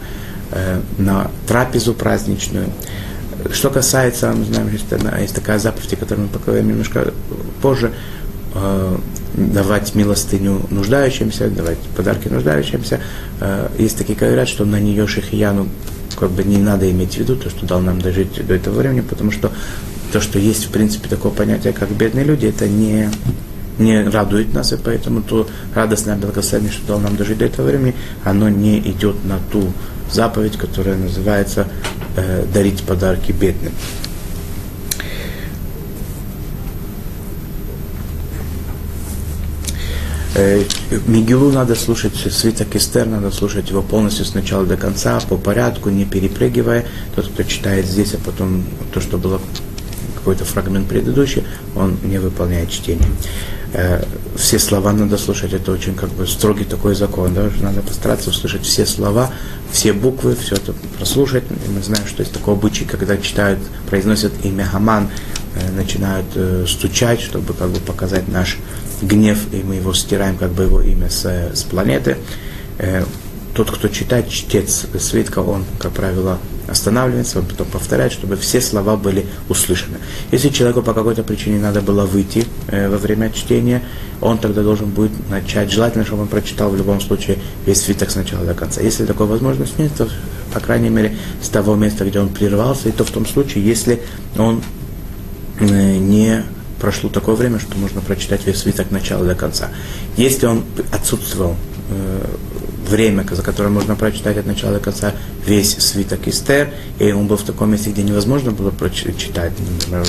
э, 0.51 0.81
на 0.97 1.31
трапезу 1.47 1.93
праздничную. 1.93 2.67
Что 3.51 3.69
касается, 3.69 4.31
мы 4.31 4.45
знаем, 4.45 4.71
есть, 4.71 4.85
есть 5.19 5.35
такая 5.35 5.59
заповедь, 5.59 5.93
о 5.93 5.95
которой 5.97 6.21
мы 6.21 6.27
поговорим 6.27 6.69
немножко 6.69 7.13
позже, 7.61 7.93
э, 8.53 8.97
давать 9.35 9.95
милостыню 9.95 10.61
нуждающимся, 10.69 11.49
давать 11.49 11.77
подарки 11.95 12.27
нуждающимся. 12.27 12.99
Э, 13.39 13.69
есть 13.77 13.97
такие, 13.97 14.17
говорят, 14.17 14.47
что 14.47 14.65
на 14.65 14.79
нее 14.79 15.07
шихияну 15.07 15.69
как 16.19 16.31
бы 16.31 16.43
не 16.43 16.57
надо 16.57 16.89
иметь 16.91 17.15
в 17.15 17.17
виду, 17.17 17.35
то, 17.35 17.49
что 17.49 17.65
дал 17.65 17.79
нам 17.79 18.01
дожить 18.01 18.45
до 18.45 18.53
этого 18.53 18.79
времени, 18.79 19.01
потому 19.01 19.31
что 19.31 19.51
то, 20.11 20.19
что 20.19 20.39
есть, 20.39 20.65
в 20.65 20.69
принципе, 20.71 21.07
такое 21.07 21.31
понятие, 21.31 21.71
как 21.71 21.89
бедные 21.91 22.25
люди, 22.25 22.47
это 22.47 22.67
не, 22.67 23.09
не 23.77 24.03
радует 24.03 24.53
нас, 24.53 24.73
и 24.73 24.77
поэтому 24.77 25.21
то 25.21 25.47
радостное 25.73 26.17
благословение, 26.17 26.73
что 26.73 26.87
дал 26.87 26.99
нам 26.99 27.15
дожить 27.15 27.37
до 27.37 27.45
этого 27.45 27.67
времени, 27.67 27.95
оно 28.23 28.49
не 28.49 28.79
идет 28.79 29.23
на 29.23 29.39
ту 29.51 29.71
заповедь, 30.11 30.57
которая 30.57 30.95
называется 30.95 31.67
э, 32.15 32.45
дарить 32.53 32.83
подарки 32.83 33.31
бедным. 33.31 33.73
Э, 40.35 40.63
Мигилу 41.07 41.51
надо 41.51 41.75
слушать, 41.75 42.15
свиток 42.15 42.75
Эстер 42.75 43.05
надо 43.05 43.29
слушать 43.31 43.69
его 43.69 43.81
полностью 43.81 44.25
с 44.25 44.33
начала 44.33 44.65
до 44.65 44.77
конца, 44.77 45.19
по 45.27 45.35
порядку, 45.35 45.89
не 45.89 46.05
перепрыгивая. 46.05 46.85
Тот, 47.15 47.27
кто 47.27 47.43
читает 47.43 47.85
здесь, 47.85 48.13
а 48.13 48.17
потом 48.17 48.63
то, 48.93 49.01
что 49.01 49.17
было 49.17 49.41
какой-то 50.29 50.45
фрагмент 50.45 50.87
предыдущий, 50.87 51.43
он 51.75 51.97
не 52.03 52.19
выполняет 52.19 52.69
чтение. 52.69 53.09
Э, 53.73 54.03
все 54.35 54.59
слова 54.59 54.91
надо 54.93 55.17
слушать, 55.17 55.53
это 55.53 55.71
очень 55.71 55.95
как 55.95 56.09
бы 56.09 56.27
строгий 56.27 56.65
такой 56.65 56.93
закон, 56.93 57.33
да, 57.33 57.49
надо 57.61 57.81
постараться 57.81 58.29
услышать 58.29 58.63
все 58.63 58.85
слова, 58.85 59.31
все 59.71 59.91
буквы, 59.91 60.35
все 60.35 60.57
это 60.57 60.73
прослушать. 60.99 61.45
И 61.49 61.69
мы 61.71 61.81
знаем, 61.81 62.05
что 62.05 62.21
есть 62.21 62.31
такой 62.31 62.53
обычай, 62.53 62.85
когда 62.85 63.17
читают, 63.17 63.57
произносят 63.89 64.31
имя 64.43 64.65
Хаман, 64.65 65.09
э, 65.55 65.71
начинают 65.71 66.27
э, 66.35 66.65
стучать, 66.67 67.21
чтобы 67.21 67.55
как 67.55 67.69
бы 67.69 67.79
показать 67.79 68.27
наш 68.27 68.59
гнев, 69.01 69.39
и 69.51 69.63
мы 69.63 69.77
его 69.77 69.93
стираем, 69.93 70.37
как 70.37 70.51
бы 70.51 70.65
его 70.65 70.79
имя 70.81 71.09
с, 71.09 71.25
с 71.25 71.63
планеты. 71.63 72.17
Тот, 73.55 73.71
кто 73.71 73.87
читает, 73.87 74.29
чтец 74.29 74.85
свитка, 74.99 75.39
он, 75.39 75.65
как 75.79 75.91
правило, 75.91 76.37
останавливается, 76.69 77.39
он 77.39 77.45
потом 77.45 77.67
повторяет, 77.67 78.11
чтобы 78.11 78.35
все 78.35 78.61
слова 78.61 78.95
были 78.95 79.25
услышаны. 79.49 79.97
Если 80.31 80.49
человеку 80.49 80.81
по 80.81 80.93
какой-то 80.93 81.23
причине 81.23 81.59
надо 81.59 81.81
было 81.81 82.05
выйти 82.05 82.45
э, 82.67 82.89
во 82.89 82.97
время 82.97 83.31
чтения, 83.31 83.81
он 84.21 84.37
тогда 84.37 84.63
должен 84.63 84.89
будет 84.89 85.11
начать, 85.29 85.71
желательно, 85.71 86.05
чтобы 86.05 86.23
он 86.23 86.27
прочитал 86.27 86.69
в 86.69 86.77
любом 86.77 87.01
случае 87.01 87.37
весь 87.65 87.81
свиток 87.81 88.11
сначала 88.11 88.45
до 88.45 88.53
конца. 88.53 88.81
Если 88.81 89.05
такой 89.05 89.27
возможности 89.27 89.81
нет, 89.81 89.91
то, 89.97 90.07
по 90.53 90.59
крайней 90.59 90.89
мере, 90.89 91.15
с 91.41 91.49
того 91.49 91.75
места, 91.75 92.05
где 92.05 92.19
он 92.19 92.29
прервался, 92.29 92.89
и 92.89 92.91
то 92.91 93.03
в 93.03 93.11
том 93.11 93.25
случае, 93.25 93.65
если 93.65 94.01
он 94.37 94.61
э, 95.59 95.97
не 95.97 96.43
прошло 96.79 97.09
такое 97.09 97.35
время, 97.35 97.59
что 97.59 97.77
можно 97.77 98.01
прочитать 98.01 98.45
весь 98.45 98.57
свиток 98.57 98.91
начала 98.91 99.25
до 99.25 99.35
конца. 99.35 99.69
Если 100.17 100.45
он 100.45 100.63
отсутствовал 100.91 101.55
э, 101.89 102.25
время, 102.89 103.25
за 103.29 103.41
которое 103.41 103.69
можно 103.69 103.95
прочитать 103.95 104.37
от 104.37 104.45
начала 104.45 104.73
до 104.73 104.79
конца 104.79 105.13
весь 105.45 105.77
свиток 105.77 106.27
Эстер, 106.27 106.69
и 106.99 107.11
он 107.11 107.27
был 107.27 107.37
в 107.37 107.43
таком 107.43 107.71
месте, 107.71 107.91
где 107.91 108.03
невозможно 108.03 108.51
было 108.51 108.71
прочитать, 108.71 109.53
например, 109.59 110.05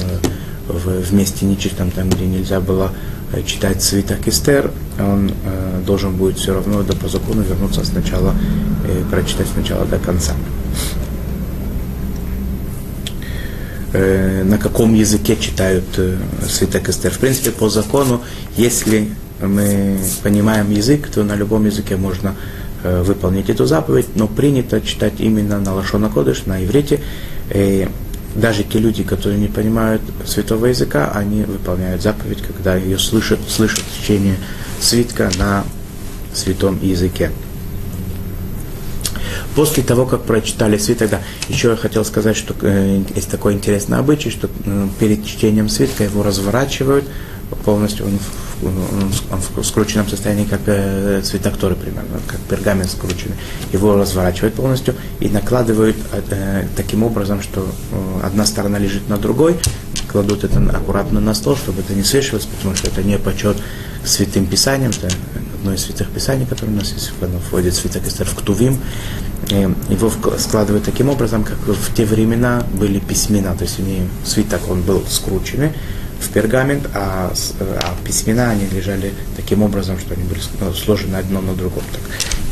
в, 0.67 1.13
месте 1.15 1.47
нечистом, 1.47 1.91
там, 1.91 2.09
где 2.11 2.27
нельзя 2.27 2.61
было 2.61 2.93
э, 3.33 3.43
читать 3.43 3.83
свиток 3.83 4.27
Эстер, 4.27 4.71
он 4.99 5.31
э, 5.31 5.83
должен 5.87 6.15
будет 6.15 6.39
все 6.39 6.55
равно 6.55 6.83
да, 6.83 6.95
по 6.95 7.09
закону 7.09 7.43
вернуться 7.43 7.85
сначала, 7.85 8.35
э, 8.87 9.03
прочитать 9.11 9.47
сначала 9.53 9.85
до 9.85 9.99
конца. 9.99 10.33
Э, 13.93 14.45
на 14.45 14.57
каком 14.59 14.95
языке 14.95 15.37
читают 15.37 15.85
э, 15.97 16.17
свиток 16.49 16.89
Эстер. 16.89 17.11
В 17.11 17.19
принципе, 17.19 17.51
по 17.51 17.69
закону, 17.69 18.23
если 18.57 19.09
мы 19.41 19.99
понимаем 20.23 20.71
язык, 20.71 21.09
то 21.09 21.25
на 21.25 21.35
любом 21.35 21.67
языке 21.67 21.97
можно 21.97 22.37
выполнить 22.83 23.51
эту 23.51 23.67
заповедь, 23.67 24.07
но 24.15 24.27
принято 24.27 24.81
читать 24.81 25.15
именно 25.19 25.59
на 25.61 25.75
Лашона 25.75 26.09
Кодыш, 26.09 26.47
на 26.47 26.65
иврите. 26.65 27.01
И 27.53 27.89
даже 28.35 28.63
те 28.63 28.79
люди, 28.79 29.03
которые 29.03 29.41
не 29.41 29.49
понимают 29.49 30.03
святого 30.25 30.67
языка, 30.67 31.11
они 31.15 31.43
выполняют 31.43 32.03
заповедь, 32.03 32.43
когда 32.43 32.77
ее 32.77 32.99
слышат, 32.99 33.41
слышат 33.49 33.83
чтение 34.01 34.37
свитка 34.81 35.31
на 35.39 35.65
святом 36.33 36.79
языке. 36.81 37.31
После 39.57 39.83
того, 39.83 40.07
как 40.07 40.23
прочитали 40.23 40.79
свиток, 40.79 41.11
да, 41.11 41.21
еще 41.49 41.71
я 41.71 41.77
хотел 41.77 42.05
сказать, 42.05 42.37
что 42.37 42.55
э, 42.63 43.03
есть 43.17 43.29
такой 43.29 43.55
интересный 43.55 43.99
обычай, 43.99 44.31
что 44.31 44.49
э, 44.65 44.89
перед 45.01 45.27
чтением 45.27 45.69
свитка 45.69 46.05
его 46.05 46.23
разворачивают 46.23 47.05
полностью, 47.65 48.07
он 48.07 48.19
в, 48.19 48.50
он, 48.63 49.41
в 49.57 49.65
скрученном 49.65 50.09
состоянии, 50.09 50.45
как 50.45 50.61
э, 50.67 51.23
цветокторы 51.23 51.75
примерно, 51.75 52.21
как 52.27 52.41
пергамент 52.41 52.91
скрученный. 52.91 53.37
Его 53.73 53.97
разворачивают 53.97 54.55
полностью 54.55 54.95
и 55.19 55.29
накладывают 55.29 55.97
э, 56.13 56.67
таким 56.77 57.03
образом, 57.03 57.43
что 57.43 57.67
э, 57.93 58.21
одна 58.23 58.47
сторона 58.47 58.79
лежит 58.79 59.09
на 59.09 59.17
другой, 59.17 59.57
кладут 60.11 60.45
это 60.45 60.59
аккуратно 60.59 61.21
на 61.21 61.35
стол, 61.35 61.57
чтобы 61.57 61.81
это 61.81 61.95
не 61.95 62.03
свешивалось, 62.03 62.47
потому 62.47 62.75
что 62.75 62.89
это 62.89 63.03
не 63.03 63.19
почет 63.19 63.57
святым 64.05 64.47
писанием, 64.47 64.91
это 64.91 65.15
одно 65.59 65.75
из 65.75 65.85
святых 65.85 66.09
писаний, 66.11 66.47
которое 66.47 66.73
у 66.73 66.77
нас 66.77 66.93
есть, 66.93 67.13
оно 67.21 67.39
входит 67.39 67.75
в 67.75 67.77
свиток 67.79 68.07
Эстер 68.07 68.27
в 68.27 68.35
Ктувим, 68.35 68.79
его 69.51 70.11
складывают 70.39 70.85
таким 70.85 71.11
образом, 71.11 71.45
как 71.45 71.59
в 71.59 71.95
те 71.95 72.07
времена 72.07 72.65
были 72.73 72.99
письмена, 72.99 73.55
то 73.55 73.65
есть 73.65 73.79
не 73.79 74.09
свиток 74.25 74.61
он 74.71 74.83
был 74.83 75.05
скрученный 75.07 75.73
в 76.21 76.29
пергамент, 76.31 76.89
а, 76.95 77.33
а 77.61 77.95
письмена 78.05 78.51
они 78.51 78.67
лежали 78.67 79.13
таким 79.37 79.63
образом, 79.63 79.99
что 79.99 80.15
они 80.15 80.25
были 80.25 80.41
ну, 80.61 80.73
сложены 80.75 81.17
одно 81.17 81.41
на 81.41 81.55
другом. 81.55 81.83
Так. 81.93 82.03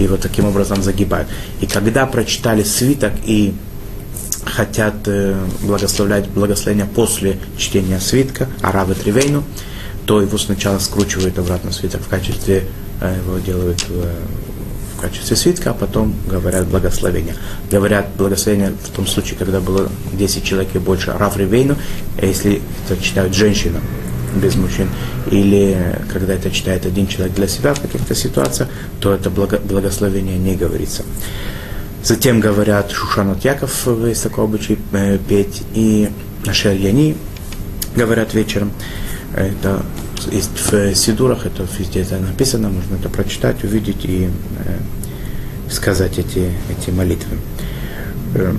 И 0.00 0.06
вот 0.06 0.20
таким 0.20 0.46
образом 0.46 0.82
загибают. 0.82 1.28
И 1.60 1.66
когда 1.66 2.06
прочитали 2.06 2.62
свиток 2.62 3.12
и 3.24 3.54
хотят 4.44 4.94
э, 5.06 5.36
благословлять 5.62 6.28
благословение 6.28 6.86
после 6.86 7.38
чтения 7.56 8.00
свитка, 8.00 8.48
Аравы 8.62 8.94
Тривейну, 8.94 9.44
то 10.06 10.22
его 10.22 10.38
сначала 10.38 10.78
скручивают 10.78 11.38
обратно 11.38 11.70
в 11.70 11.74
свиток 11.74 12.00
в 12.00 12.08
качестве, 12.08 12.64
э, 13.00 13.18
его 13.24 13.38
делают 13.38 13.84
качестве 15.00 15.36
свитка, 15.36 15.70
а 15.70 15.74
потом 15.74 16.14
говорят 16.26 16.66
благословение. 16.66 17.34
Говорят 17.70 18.08
благословение 18.16 18.72
в 18.82 18.90
том 18.90 19.06
случае, 19.06 19.38
когда 19.38 19.60
было 19.60 19.88
10 20.12 20.44
человек 20.44 20.68
и 20.74 20.78
больше, 20.78 21.12
Рав 21.12 21.36
Ривейну, 21.36 21.76
а 22.20 22.26
если 22.26 22.60
это 22.88 23.02
читают 23.02 23.34
женщина 23.34 23.80
без 24.34 24.56
мужчин, 24.56 24.88
или 25.30 25.96
когда 26.12 26.34
это 26.34 26.50
читает 26.50 26.86
один 26.86 27.06
человек 27.06 27.34
для 27.34 27.48
себя 27.48 27.74
в 27.74 27.80
каких-то 27.80 28.14
ситуациях, 28.14 28.68
то 29.00 29.12
это 29.14 29.30
благо, 29.30 29.58
благословение 29.58 30.38
не 30.38 30.54
говорится. 30.54 31.04
Затем 32.02 32.40
говорят 32.40 32.90
Шушанот 32.90 33.44
Яков, 33.44 33.86
есть 34.06 34.22
такой 34.22 34.44
обычай 34.44 34.78
э, 34.92 35.18
петь, 35.18 35.62
и 35.74 36.10
Нашель 36.44 36.80
Яни 36.80 37.16
говорят 37.96 38.34
вечером. 38.34 38.72
Это 39.34 39.82
есть 40.30 40.50
в 40.70 40.94
Сидурах, 40.94 41.46
это 41.46 41.66
везде 41.78 42.00
это 42.00 42.18
написано, 42.18 42.68
можно 42.68 42.96
это 42.96 43.08
прочитать, 43.08 43.62
увидеть 43.64 44.04
и 44.04 44.28
э, 44.64 45.70
сказать 45.70 46.18
эти, 46.18 46.52
эти 46.70 46.90
молитвы. 46.90 47.36
Э, 48.34 48.54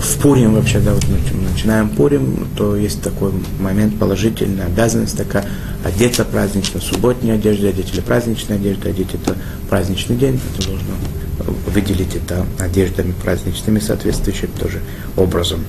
в 0.00 0.20
Пурим 0.20 0.54
вообще, 0.54 0.80
да, 0.80 0.94
вот 0.94 1.04
начинаем 1.52 1.88
Пурим, 1.90 2.48
то 2.56 2.76
есть 2.76 3.02
такой 3.02 3.32
момент 3.60 3.98
положительный, 3.98 4.64
обязанность 4.64 5.16
такая, 5.16 5.46
одеться 5.84 6.24
празднично, 6.24 6.80
субботние 6.80 7.34
одежды, 7.34 7.68
одеть 7.68 7.92
или 7.92 8.00
праздничные 8.00 8.58
одежды, 8.58 8.88
одеть 8.88 9.14
это 9.14 9.36
праздничный 9.68 10.16
день, 10.16 10.40
это 10.54 10.66
должно 10.68 10.94
выделить 11.38 12.14
это 12.16 12.46
одеждами 12.58 13.12
праздничными, 13.12 13.78
соответствующим 13.78 14.48
тоже 14.58 14.80
образом. 15.16 15.64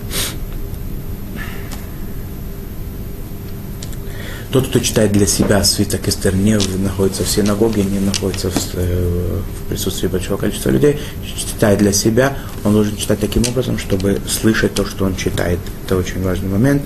Тот, 4.51 4.67
кто 4.67 4.79
читает 4.79 5.11
для 5.11 5.27
себя 5.27 5.63
свиток 5.63 6.07
Эстер, 6.07 6.35
не 6.35 6.57
находится 6.77 7.23
в 7.23 7.29
синагоге, 7.29 7.83
не 7.83 7.99
находится 7.99 8.49
в, 8.49 8.55
э, 8.73 9.41
в 9.41 9.69
присутствии 9.69 10.07
большого 10.07 10.37
количества 10.37 10.71
людей, 10.71 10.99
читает 11.23 11.77
для 11.77 11.93
себя, 11.93 12.35
он 12.63 12.73
должен 12.73 12.97
читать 12.97 13.19
таким 13.19 13.43
образом, 13.47 13.77
чтобы 13.77 14.19
слышать 14.27 14.73
то, 14.73 14.85
что 14.85 15.05
он 15.05 15.15
читает. 15.15 15.59
Это 15.85 15.97
очень 15.97 16.23
важный 16.23 16.49
момент. 16.49 16.81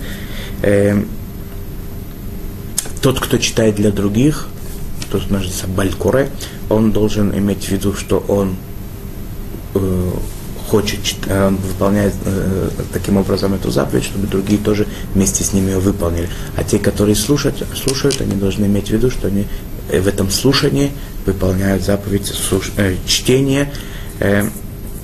Эм, 0.61 1.07
тот, 3.01 3.21
кто 3.21 3.37
читает 3.37 3.75
для 3.75 3.91
других, 3.91 4.49
тот 5.09 5.29
называется 5.31 5.67
Балькуре, 5.67 6.29
он 6.69 6.91
должен 6.91 7.37
иметь 7.37 7.63
в 7.63 7.71
виду, 7.71 7.93
что 7.93 8.17
он 8.27 8.57
хочет, 10.73 11.15
э, 11.27 11.47
он 11.47 11.57
выполняет 11.57 12.15
э, 12.25 12.69
таким 12.91 13.17
образом 13.17 13.53
эту 13.53 13.69
заповедь, 13.69 14.05
чтобы 14.05 14.25
другие 14.25 14.59
тоже 14.59 14.87
вместе 15.13 15.43
с 15.43 15.53
ними 15.53 15.69
ее 15.69 15.79
выполнили. 15.79 16.29
А 16.55 16.63
те, 16.63 16.79
которые 16.79 17.15
слушают, 17.15 17.63
слушают 17.75 18.21
они 18.21 18.33
должны 18.35 18.65
иметь 18.65 18.87
в 18.87 18.89
виду, 18.89 19.11
что 19.11 19.27
они 19.27 19.45
э, 19.89 20.01
в 20.01 20.07
этом 20.07 20.31
слушании 20.31 20.91
выполняют 21.27 21.83
заповедь 21.83 22.25
слуш, 22.25 22.71
э, 22.77 22.95
чтения, 23.05 23.71
э, 24.19 24.49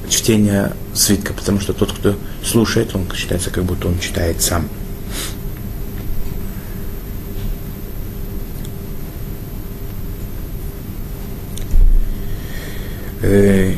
чтения 0.09 0.73
свитка, 0.95 1.33
потому 1.33 1.59
что 1.59 1.73
тот, 1.73 1.91
кто 1.91 2.15
слушает, 2.43 2.95
он 2.95 3.03
считается, 3.13 3.51
как 3.51 3.63
будто 3.63 3.87
он 3.87 3.99
читает 3.99 4.41
сам. 4.41 4.67
Э, 13.21 13.73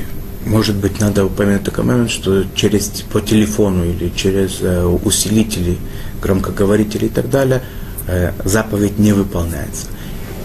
может 0.46 0.76
быть, 0.76 1.00
надо 1.00 1.26
упомянуть 1.26 1.64
такой 1.64 1.84
момент, 1.84 2.10
что 2.10 2.44
через 2.56 2.88
по 3.12 3.22
телефону 3.22 3.86
или 3.86 4.12
через 4.16 4.60
э, 4.62 4.84
усилители, 4.84 5.78
громкоговорители 6.22 7.06
и 7.06 7.10
так 7.10 7.30
далее 7.30 7.62
э, 8.08 8.32
заповедь 8.44 8.98
не 8.98 9.14
выполняется. 9.14 9.88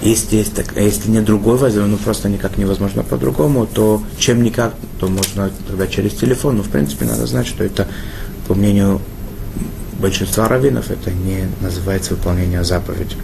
Если, 0.02 0.37
есть 0.37 0.54
так, 0.54 0.76
если 0.76 1.11
нет 1.11 1.24
другой 1.24 1.56
возможности, 1.56 1.90
ну 1.90 2.04
просто 2.04 2.28
никак 2.28 2.59
невозможно 2.59 3.02
по-другому, 3.02 3.66
то 3.66 4.02
чем 4.18 4.42
никак, 4.42 4.74
то 5.00 5.09
можно 5.09 5.50
тогда 5.66 5.87
через 5.87 6.12
телефон. 6.12 6.59
Но 6.59 6.62
в 6.62 6.68
принципе 6.68 7.06
надо 7.06 7.26
знать, 7.26 7.46
что 7.46 7.64
это, 7.64 7.88
по 8.46 8.54
мнению 8.54 9.00
большинства 9.98 10.46
раввинов, 10.46 10.90
это 10.90 11.11
не 11.11 11.48
называется 11.62 12.14
выполнение 12.14 12.62
заповеди. 12.64 13.16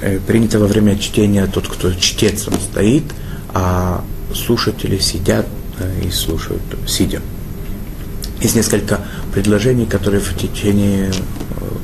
Э, 0.00 0.20
принято 0.20 0.60
во 0.60 0.68
время 0.68 0.96
чтения 0.96 1.44
тот, 1.46 1.66
кто 1.66 1.92
чтец, 1.92 2.46
он 2.46 2.54
стоит– 2.54 3.02
а 3.60 4.04
слушатели 4.32 4.98
сидят 4.98 5.46
э, 5.80 6.06
и 6.06 6.10
слушают, 6.12 6.62
сидя. 6.86 7.20
Есть 8.40 8.54
несколько 8.54 9.00
предложений, 9.34 9.86
которые 9.86 10.20
в 10.20 10.32
течение 10.36 11.10
э, 11.10 11.12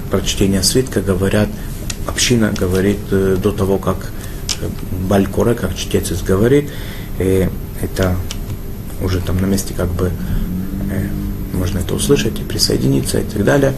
прочтения 0.09 0.63
свитка 0.63 1.01
говорят, 1.01 1.49
община 2.07 2.53
говорит 2.57 3.01
э, 3.11 3.37
до 3.43 3.51
того, 3.51 3.79
как 3.79 4.13
Балькоре, 5.09 5.55
как 5.55 5.75
чтец 5.75 6.13
говорит, 6.23 6.71
и 7.19 7.49
это 7.83 8.15
уже 9.03 9.21
там 9.21 9.39
на 9.39 9.47
месте 9.47 9.75
как 9.75 9.89
бы 9.89 10.13
можно 11.53 11.79
это 11.81 11.95
услышать 11.95 12.39
и 12.39 12.45
присоединиться 12.45 13.19
и 13.19 13.25
так 13.25 13.45
далее. 13.45 13.75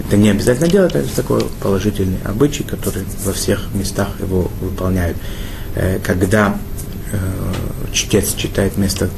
Это 0.00 0.16
не 0.16 0.30
обязательно 0.30 0.68
делать, 0.68 0.94
это 0.94 1.14
такой 1.14 1.44
положительный 1.60 2.18
обычай, 2.24 2.62
который 2.62 3.04
во 3.24 3.32
всех 3.34 3.68
местах 3.74 4.08
его 4.20 4.50
выполняют. 4.60 5.18
Когда 6.02 6.56
чтец 7.92 8.34
читает 8.34 8.76
место 8.76 9.10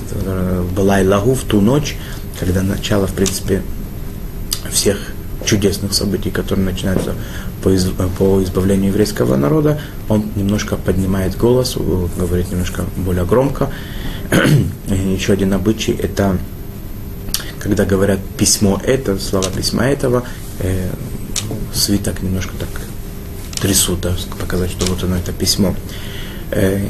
Балай 0.74 1.06
Лагу 1.06 1.35
в 1.35 1.42
ту 1.44 1.61
ночь, 1.61 1.96
когда 2.38 2.62
начало, 2.62 3.06
в 3.06 3.12
принципе, 3.12 3.62
всех 4.70 4.98
чудесных 5.44 5.94
событий, 5.94 6.30
которые 6.30 6.64
начинаются 6.64 7.14
по, 7.62 7.70
из, 7.70 7.87
по 8.18 8.42
избавлению 8.42 8.88
еврейского 8.90 9.37
народа, 9.37 9.80
он 10.09 10.26
немножко 10.35 10.76
поднимает 10.76 11.37
голос, 11.37 11.76
говорит 11.76 12.50
немножко 12.50 12.85
более 12.96 13.24
громко. 13.24 13.70
Еще 14.88 15.32
один 15.32 15.52
обычай– 15.52 15.92
это 16.02 16.38
когда 17.66 17.85
говорят 17.85 18.20
письмо 18.38 18.80
это, 18.85 19.18
слова 19.18 19.48
письма 19.50 19.87
этого, 19.87 20.22
э, 20.61 20.88
свиток 21.74 22.22
немножко 22.22 22.52
так 22.61 22.68
трясут, 23.61 24.02
да, 24.02 24.14
показать, 24.38 24.70
что 24.70 24.87
вот 24.87 25.02
оно 25.02 25.16
это 25.16 25.32
письмо. 25.32 25.74
Э, 26.52 26.87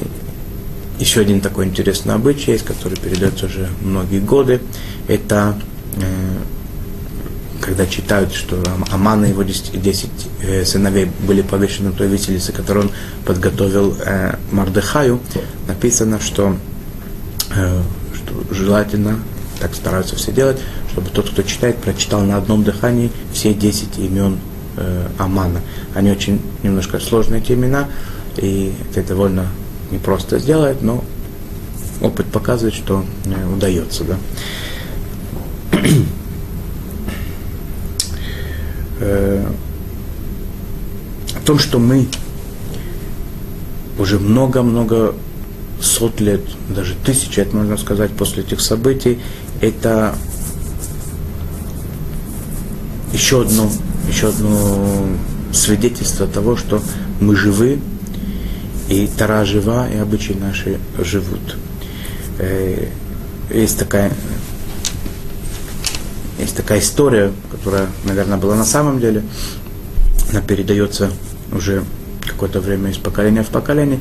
еще 0.98 1.20
один 1.20 1.40
такой 1.40 1.66
интересный 1.66 2.14
обычай 2.14 2.52
есть, 2.52 2.64
который 2.64 2.96
передается 2.96 3.46
уже 3.46 3.68
многие 3.82 4.20
годы. 4.20 4.60
Это 5.08 5.58
э, 5.96 6.02
когда 7.60 7.86
читают, 7.86 8.32
что 8.32 8.62
Аман 8.90 9.24
и 9.24 9.30
его 9.30 9.42
10, 9.42 9.80
10 9.80 10.10
э, 10.42 10.64
сыновей 10.64 11.10
были 11.26 11.42
повешены 11.42 11.92
той 11.92 12.08
виселице, 12.08 12.52
которую 12.52 12.86
он 12.86 12.92
подготовил 13.24 13.96
э, 14.04 14.36
Мардыхаю, 14.52 15.20
написано, 15.66 16.20
что, 16.20 16.56
э, 17.54 17.82
что 18.14 18.54
желательно, 18.54 19.18
так 19.60 19.74
стараются 19.74 20.16
все 20.16 20.32
делать, 20.32 20.58
чтобы 20.92 21.10
тот, 21.10 21.30
кто 21.30 21.42
читает, 21.42 21.76
прочитал 21.78 22.22
на 22.22 22.36
одном 22.36 22.62
дыхании 22.62 23.10
все 23.32 23.54
10 23.54 23.98
имен 23.98 24.38
э, 24.76 25.08
Амана. 25.18 25.60
Они 25.94 26.10
очень 26.10 26.40
немножко 26.62 27.00
сложные 27.00 27.40
эти 27.40 27.52
имена, 27.52 27.88
и 28.36 28.72
это 28.94 29.02
довольно 29.02 29.46
непросто 29.90 30.38
сделать, 30.38 30.82
но 30.82 31.02
опыт 32.00 32.26
показывает, 32.26 32.74
что 32.74 33.04
э, 33.24 33.52
удается. 33.52 34.04
Да? 34.04 34.16
э, 39.00 39.46
о 41.34 41.40
том, 41.46 41.58
что 41.58 41.78
мы 41.78 42.06
уже 43.98 44.18
много-много 44.18 45.14
сот 45.80 46.20
лет, 46.20 46.42
даже 46.74 46.94
тысяч 47.04 47.36
лет, 47.36 47.52
можно 47.52 47.76
сказать, 47.76 48.10
после 48.12 48.42
этих 48.42 48.60
событий, 48.60 49.18
это 49.60 50.14
еще 53.12 53.42
одно, 53.42 53.70
еще 54.08 54.28
одно 54.28 55.06
свидетельство 55.52 56.26
того, 56.26 56.56
что 56.56 56.82
мы 57.20 57.36
живы, 57.36 57.78
и 58.88 59.08
Тара 59.18 59.44
жива, 59.44 59.88
и 59.88 59.96
обычаи 59.96 60.34
наши 60.34 60.78
живут. 60.98 61.56
Э, 62.38 62.88
есть 63.50 63.78
такая 63.78 64.12
есть 66.38 66.56
такая 66.56 66.80
история, 66.80 67.32
которая, 67.50 67.86
наверное, 68.04 68.36
была 68.36 68.56
на 68.56 68.64
самом 68.64 69.00
деле. 69.00 69.22
Она 70.30 70.42
передается 70.42 71.10
уже 71.50 71.82
какое-то 72.26 72.60
время 72.60 72.90
из 72.90 72.98
поколения 72.98 73.42
в 73.42 73.48
поколение. 73.48 74.00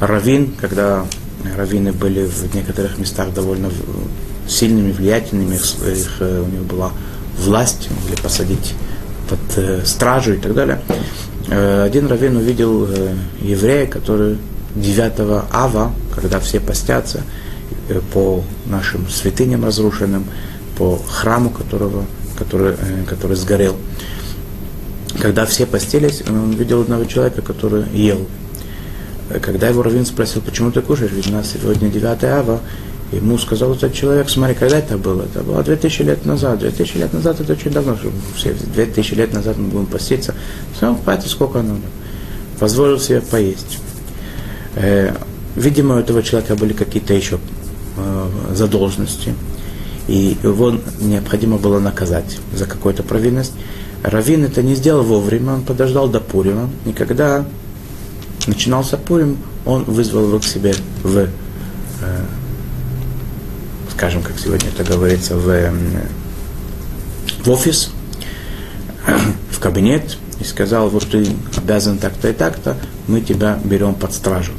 Равин, 0.00 0.54
когда 0.60 1.06
раввины 1.56 1.92
были 1.92 2.24
в 2.26 2.54
некоторых 2.54 2.98
местах 2.98 3.32
довольно 3.32 3.70
сильными, 4.48 4.92
влиятельными, 4.92 5.54
их, 5.54 5.64
их, 5.86 6.16
э, 6.20 6.44
у 6.44 6.50
них 6.50 6.62
была 6.62 6.90
власть, 7.38 7.88
могли 8.02 8.16
посадить 8.20 8.74
под 9.28 9.38
э, 9.56 9.82
стражу 9.84 10.34
и 10.34 10.38
так 10.38 10.54
далее. 10.54 10.80
Э, 11.48 11.84
один 11.84 12.06
раввин 12.06 12.36
увидел 12.36 12.86
э, 12.86 13.14
еврея, 13.40 13.86
который 13.86 14.38
9 14.74 15.46
ава, 15.52 15.92
когда 16.14 16.40
все 16.40 16.60
постятся 16.60 17.22
э, 17.88 18.00
по 18.12 18.42
нашим 18.66 19.08
святыням 19.08 19.64
разрушенным, 19.64 20.24
по 20.76 20.98
храму, 20.98 21.50
которого, 21.50 22.04
который, 22.36 22.74
который 23.08 23.36
сгорел. 23.36 23.76
Когда 25.20 25.46
все 25.46 25.66
постелись, 25.66 26.22
он 26.28 26.52
видел 26.52 26.82
одного 26.82 27.04
человека, 27.04 27.42
который 27.42 27.84
ел. 27.92 28.26
Когда 29.40 29.68
его 29.68 29.82
Равин 29.82 30.04
спросил, 30.04 30.42
почему 30.42 30.70
ты 30.70 30.82
кушаешь, 30.82 31.10
ведь 31.12 31.28
у 31.28 31.32
нас 31.32 31.50
сегодня 31.50 31.88
9 31.88 32.24
ава, 32.24 32.60
ему 33.12 33.38
сказал 33.38 33.74
этот 33.74 33.94
человек, 33.94 34.28
смотри, 34.28 34.54
когда 34.54 34.78
это 34.78 34.98
было? 34.98 35.22
Это 35.22 35.42
было 35.42 35.62
2000 35.62 36.02
лет 36.02 36.26
назад. 36.26 36.58
2000 36.58 36.96
лет 36.96 37.12
назад 37.12 37.40
это 37.40 37.52
очень 37.52 37.70
давно, 37.70 37.96
все 38.36 38.54
2000 38.74 39.14
лет 39.14 39.32
назад 39.32 39.56
мы 39.58 39.68
будем 39.68 39.86
поститься. 39.86 40.34
Все, 40.76 40.94
хватит, 40.94 41.30
сколько 41.30 41.62
надо. 41.62 41.80
Позволил 42.58 42.98
себе 42.98 43.20
поесть. 43.20 43.78
Э, 44.74 45.14
видимо, 45.54 45.96
у 45.96 45.98
этого 45.98 46.22
человека 46.22 46.56
были 46.56 46.72
какие-то 46.72 47.14
еще 47.14 47.38
э, 47.96 48.28
задолженности 48.54 49.34
и 50.08 50.36
его 50.42 50.74
необходимо 51.00 51.58
было 51.58 51.80
наказать 51.80 52.38
за 52.52 52.66
какую-то 52.66 53.02
провинность. 53.02 53.52
Равин 54.02 54.44
это 54.44 54.62
не 54.62 54.74
сделал 54.74 55.02
вовремя, 55.02 55.54
он 55.54 55.62
подождал 55.62 56.08
до 56.08 56.20
Пурима, 56.20 56.70
и 56.84 56.92
когда 56.92 57.44
начинался 58.46 58.96
Пурим, 58.96 59.38
он 59.64 59.84
вызвал 59.84 60.28
его 60.28 60.38
к 60.38 60.44
себе 60.44 60.74
в, 61.02 61.18
э, 61.18 61.28
скажем, 63.96 64.22
как 64.22 64.38
сегодня 64.38 64.68
это 64.68 64.84
говорится, 64.84 65.36
в, 65.36 65.48
э, 65.48 65.72
в 67.42 67.50
офис, 67.50 67.90
в 69.50 69.58
кабинет, 69.58 70.18
и 70.38 70.44
сказал, 70.44 70.90
вот 70.90 71.08
ты 71.08 71.26
обязан 71.56 71.96
так-то 71.96 72.28
и 72.28 72.34
так-то, 72.34 72.76
мы 73.08 73.22
тебя 73.22 73.58
берем 73.64 73.94
под 73.94 74.12
стражу. 74.12 74.52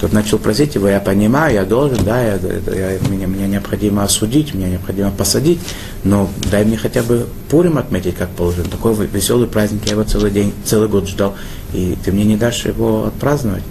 Тот 0.00 0.12
начал 0.12 0.38
просить 0.38 0.76
его, 0.76 0.88
я 0.88 1.00
понимаю, 1.00 1.54
я 1.54 1.64
должен, 1.64 2.04
да, 2.04 2.22
я, 2.22 2.34
я, 2.34 2.98
меня, 3.08 3.26
мне 3.26 3.48
необходимо 3.48 4.04
осудить, 4.04 4.54
мне 4.54 4.70
необходимо 4.70 5.10
посадить, 5.10 5.58
но 6.04 6.30
дай 6.48 6.64
мне 6.64 6.76
хотя 6.76 7.02
бы 7.02 7.26
Пурим 7.48 7.76
отметить, 7.76 8.14
как 8.14 8.28
положено. 8.30 8.68
Такой 8.68 8.94
веселый 8.94 9.48
праздник, 9.48 9.80
я 9.86 9.92
его 9.92 10.04
целый 10.04 10.30
день, 10.30 10.52
целый 10.64 10.88
год 10.88 11.08
ждал, 11.08 11.34
и 11.72 11.96
ты 12.04 12.12
мне 12.12 12.24
не 12.24 12.36
дашь 12.36 12.66
его 12.66 13.06
отпраздновать. 13.06 13.64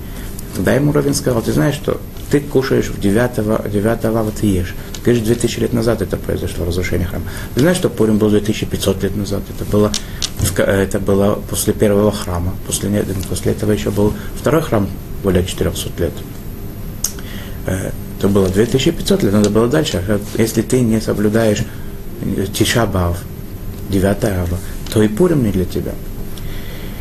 Тогда 0.55 0.73
ему 0.73 0.91
Равин 0.91 1.13
сказал, 1.13 1.41
ты 1.41 1.53
знаешь, 1.53 1.75
что 1.75 2.01
ты 2.33 2.39
кушаешь 2.39 2.87
в 2.87 2.99
9, 2.99 3.71
9 3.71 4.05
ава, 4.05 4.31
ты 4.31 4.47
ешь. 4.47 4.73
Ты 4.95 5.01
говоришь, 5.01 5.23
2000 5.23 5.59
лет 5.59 5.73
назад 5.73 6.01
это 6.01 6.17
произошло, 6.17 6.65
разрушение 6.65 7.07
храма. 7.07 7.25
Ты 7.53 7.61
знаешь, 7.61 7.77
что 7.77 7.89
Пурим 7.89 8.17
был 8.17 8.31
2500 8.31 9.03
лет 9.03 9.15
назад? 9.15 9.43
Это 9.55 9.69
было, 9.71 9.91
это 10.57 10.99
было 10.99 11.39
после 11.47 11.73
первого 11.73 12.11
храма. 12.11 12.55
После, 12.65 13.05
после 13.29 13.51
этого 13.51 13.71
еще 13.71 13.91
был 13.91 14.15
второй 14.35 14.63
храм, 14.63 14.89
более 15.21 15.45
400 15.45 16.01
лет. 16.01 16.13
Э, 17.67 17.91
это 18.17 18.27
было 18.27 18.49
2500 18.49 19.21
лет, 19.21 19.31
надо 19.31 19.51
было 19.51 19.67
дальше. 19.67 20.03
А 20.07 20.19
если 20.39 20.63
ты 20.63 20.81
не 20.81 20.99
соблюдаешь 21.01 21.59
Тишабав, 22.51 23.19
9 23.89 24.23
ава, 24.23 24.57
то 24.91 25.03
и 25.03 25.07
Пурим 25.07 25.43
не 25.43 25.51
для 25.51 25.65
тебя. 25.65 25.91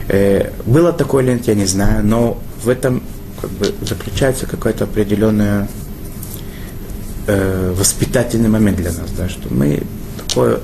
Э, 0.08 0.50
было 0.66 0.92
такое 0.92 1.24
ли, 1.24 1.40
я 1.46 1.54
не 1.54 1.64
знаю, 1.64 2.04
но 2.04 2.38
в 2.62 2.68
этом 2.68 3.02
как 3.42 3.50
бы 3.50 3.74
заключается 3.84 4.46
какой-то 4.46 4.84
определенный 4.84 5.66
э, 7.26 7.74
воспитательный 7.76 8.48
момент 8.48 8.76
для 8.76 8.92
нас, 8.92 9.10
да, 9.18 9.28
что 9.28 9.52
мы 9.52 9.82
такое, 10.16 10.60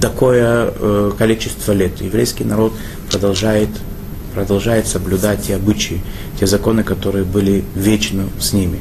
такое 0.00 0.70
э, 0.78 1.12
количество 1.16 1.72
лет 1.72 2.00
еврейский 2.02 2.44
народ 2.44 2.74
продолжает 3.10 3.70
продолжает 4.34 4.86
соблюдать 4.86 5.44
те 5.46 5.56
обычаи, 5.56 6.02
те 6.38 6.46
законы, 6.46 6.84
которые 6.84 7.24
были 7.24 7.64
вечно 7.74 8.28
с 8.38 8.52
ними. 8.52 8.80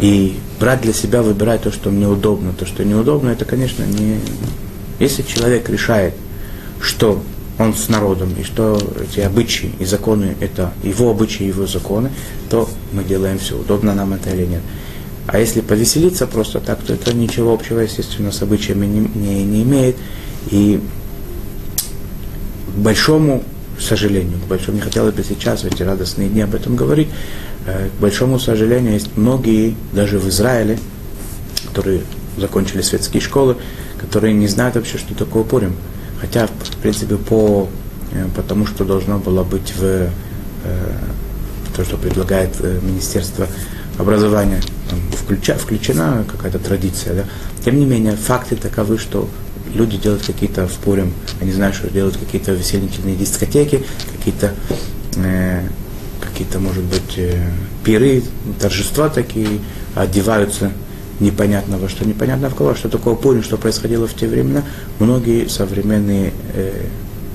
И 0.00 0.36
брать 0.58 0.80
для 0.80 0.92
себя, 0.92 1.22
выбирать 1.22 1.62
то, 1.62 1.70
что 1.70 1.90
мне 1.90 2.08
удобно. 2.08 2.52
То, 2.52 2.66
что 2.66 2.84
неудобно, 2.84 3.30
это, 3.30 3.44
конечно, 3.44 3.84
не... 3.84 4.18
Если 4.98 5.22
человек 5.22 5.68
решает, 5.68 6.14
что 6.80 7.22
он 7.58 7.74
с 7.74 7.88
народом, 7.88 8.34
и 8.38 8.42
что 8.42 8.80
эти 9.00 9.20
обычаи 9.20 9.70
и 9.78 9.84
законы– 9.84 10.36
это 10.40 10.72
его 10.82 11.10
обычаи, 11.10 11.44
его 11.44 11.66
законы, 11.66 12.10
то 12.50 12.68
мы 12.92 13.04
делаем 13.04 13.38
все, 13.38 13.56
удобно 13.56 13.94
нам 13.94 14.12
это 14.12 14.30
или 14.30 14.46
нет. 14.46 14.62
А 15.26 15.38
если 15.38 15.60
повеселиться 15.60 16.26
просто 16.26 16.60
так, 16.60 16.82
то 16.82 16.92
это 16.92 17.14
ничего 17.14 17.54
общего, 17.54 17.80
естественно, 17.80 18.30
с 18.30 18.42
обычаями 18.42 18.86
не, 18.86 19.00
не, 19.00 19.44
не 19.44 19.62
имеет. 19.62 19.96
И 20.50 20.80
к 22.74 22.78
большому 22.78 23.42
сожалению, 23.78 24.38
к 24.40 24.48
большому, 24.48 24.76
не 24.76 24.82
хотелось 24.82 25.14
бы 25.14 25.24
сейчас 25.24 25.62
в 25.62 25.66
эти 25.66 25.82
радостные 25.82 26.28
дни 26.28 26.42
об 26.42 26.54
этом 26.54 26.76
говорить, 26.76 27.08
э, 27.66 27.88
к 27.88 28.00
большому 28.00 28.38
сожалению, 28.38 28.92
есть 28.92 29.16
многие, 29.16 29.74
даже 29.92 30.18
в 30.18 30.28
Израиле, 30.28 30.78
которые 31.68 32.02
закончили 32.36 32.82
светские 32.82 33.20
школы, 33.20 33.56
которые 33.98 34.34
не 34.34 34.48
знают 34.48 34.76
вообще, 34.76 34.98
что 34.98 35.14
такое 35.14 35.44
Пурим. 35.44 35.76
Хотя, 36.24 36.46
в 36.46 36.76
принципе, 36.78 37.16
по, 37.16 37.68
э, 38.12 38.26
по 38.34 38.42
тому, 38.42 38.66
что 38.66 38.84
должно 38.84 39.18
было 39.18 39.44
быть 39.44 39.74
в 39.76 39.82
э, 39.82 40.08
то, 41.76 41.84
что 41.84 41.98
предлагает 41.98 42.58
Министерство 42.82 43.46
образования, 43.98 44.62
включа, 45.12 45.56
включена 45.56 46.24
какая-то 46.30 46.58
традиция. 46.58 47.14
Да? 47.14 47.24
Тем 47.64 47.78
не 47.78 47.84
менее, 47.84 48.16
факты 48.16 48.56
таковы, 48.56 48.98
что 48.98 49.28
люди 49.74 49.98
делают 49.98 50.24
какие-то 50.24 50.66
в 50.66 50.72
Пурим, 50.78 51.12
они 51.40 51.52
знают, 51.52 51.76
что 51.76 51.90
делают 51.90 52.16
какие-то 52.16 52.52
веселительные 52.52 53.16
дискотеки, 53.16 53.84
какие-то, 54.16 54.54
э, 55.16 55.68
какие-то, 56.20 56.58
может 56.58 56.84
быть, 56.84 57.18
э, 57.18 57.50
пиры, 57.84 58.22
торжества 58.60 59.08
такие, 59.08 59.60
одеваются 59.94 60.72
непонятно 61.20 61.78
во 61.78 61.88
что, 61.88 62.06
непонятно 62.06 62.50
в 62.50 62.54
кого, 62.54 62.74
что 62.74 62.88
такое 62.88 63.14
Пурим, 63.14 63.42
что 63.42 63.56
происходило 63.56 64.06
в 64.06 64.14
те 64.14 64.26
времена. 64.26 64.62
Многие 64.98 65.48
современные 65.48 66.32
э, 66.54 66.86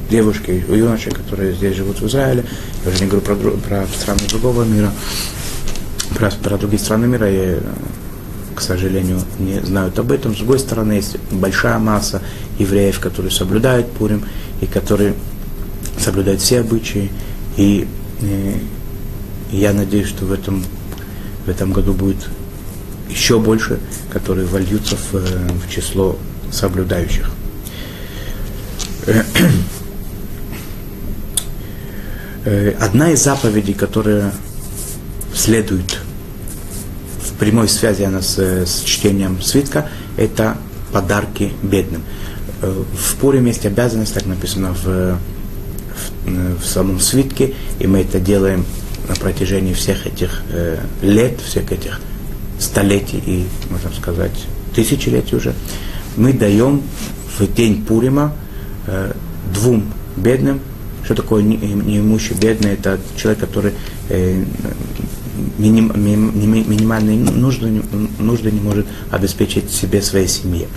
девушки, 0.10 0.64
юноши, 0.70 1.12
которые 1.12 1.54
здесь 1.54 1.76
живут 1.76 2.02
в 2.02 2.08
Израиле, 2.08 2.46
я 2.86 2.92
уже 2.92 3.04
не 3.04 3.10
говорю 3.10 3.26
про, 3.26 3.36
про 3.52 3.88
страны 3.88 4.22
другого 4.30 4.64
мира, 4.64 4.92
про, 6.16 6.32
про 6.32 6.58
другие 6.58 6.80
страны 6.80 7.08
мира, 7.08 7.30
я, 7.30 7.60
к 8.56 8.62
сожалению, 8.62 9.22
не 9.38 9.60
знают 9.62 9.98
об 10.00 10.12
этом. 10.12 10.34
С 10.34 10.38
другой 10.40 10.60
стороны, 10.60 10.94
есть 10.94 11.18
большая 11.32 11.80
масса 11.80 12.22
евреев, 12.58 13.00
которые 13.00 13.32
соблюдают 13.32 13.92
Пурим, 13.92 14.26
и 14.62 14.66
которые 14.66 15.14
соблюдают 15.98 16.42
все 16.42 16.60
обычаи. 16.60 17.12
И, 17.58 17.88
и, 18.22 18.62
и 19.52 19.58
я 19.58 19.74
надеюсь, 19.74 20.08
что 20.08 20.26
в 20.26 20.32
этом, 20.32 20.64
в 21.46 21.50
этом 21.50 21.72
году 21.72 21.94
будет 21.94 22.28
еще 23.10 23.40
больше, 23.40 23.80
которые 24.12 24.48
вольются 24.48 24.96
в, 24.96 25.14
в 25.14 25.70
число 25.70 26.18
соблюдающих. 26.52 27.30
Э, 32.46 32.74
одна 32.80 33.12
из 33.12 33.24
заповедей, 33.24 33.74
которая 33.74 34.32
следует 35.34 36.00
в 37.22 37.34
прямой 37.40 37.68
связи 37.68 38.04
она 38.04 38.22
с, 38.22 38.38
с 38.38 38.84
чтением 38.84 39.42
свитка, 39.42 39.90
это 40.18 40.58
подарки 40.92 41.52
бедным. 41.62 42.04
Э, 42.62 42.72
в 42.72 43.16
Пурим 43.16 43.46
есть 43.46 43.66
обязанность, 43.66 44.14
так 44.14 44.26
написано 44.26 44.74
в, 44.74 44.86
в, 44.86 46.62
в 46.62 46.66
самом 46.66 47.00
свитке, 47.00 47.56
и 47.80 47.88
мы 47.88 48.02
это 48.02 48.20
делаем 48.20 48.66
на 49.08 49.16
протяжении 49.16 49.74
всех 49.74 50.08
этих 50.08 50.42
э, 50.52 50.80
лет, 51.02 51.40
всех 51.42 51.72
этих 51.72 52.00
столетий 52.60 53.22
и, 53.26 53.46
можно 53.70 53.92
сказать, 53.92 54.46
тысячелетий 54.76 55.38
уже. 55.38 55.54
Мы 56.18 56.34
даем 56.34 56.82
в 57.38 57.54
день 57.54 57.84
Пурима 57.86 58.34
э, 58.88 59.14
двум 59.54 59.86
бедным 60.18 60.60
что 61.10 61.16
такое 61.16 61.42
неимущий, 61.42 62.36
бедный? 62.36 62.74
Это 62.74 63.00
человек, 63.16 63.40
который 63.40 63.74
э, 64.10 64.44
миним, 65.58 65.92
минимальные 65.96 67.18
нужды, 67.18 67.82
нужды 68.20 68.52
не 68.52 68.60
может 68.60 68.86
обеспечить 69.10 69.72
себе, 69.72 70.04
своей 70.04 70.28
семье. 70.28 70.68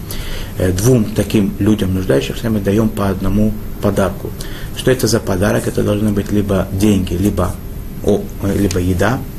Э, 0.59 0.73
двум 0.73 1.05
таким 1.05 1.53
людям, 1.59 1.93
нуждающимся, 1.95 2.49
мы 2.49 2.61
даем 2.61 2.89
по 2.89 3.11
одному 3.11 3.53
подарку. 3.83 4.31
Что 4.75 4.91
это 4.91 5.07
за 5.07 5.21
подарок? 5.21 5.67
Это 5.67 5.83
должны 5.83 6.13
быть 6.13 6.33
либо 6.33 6.67
деньги, 6.73 7.13
либо, 7.13 7.55
о, 8.03 8.23
либо 8.57 8.79
еда, 8.79 9.19
э, 9.19 9.32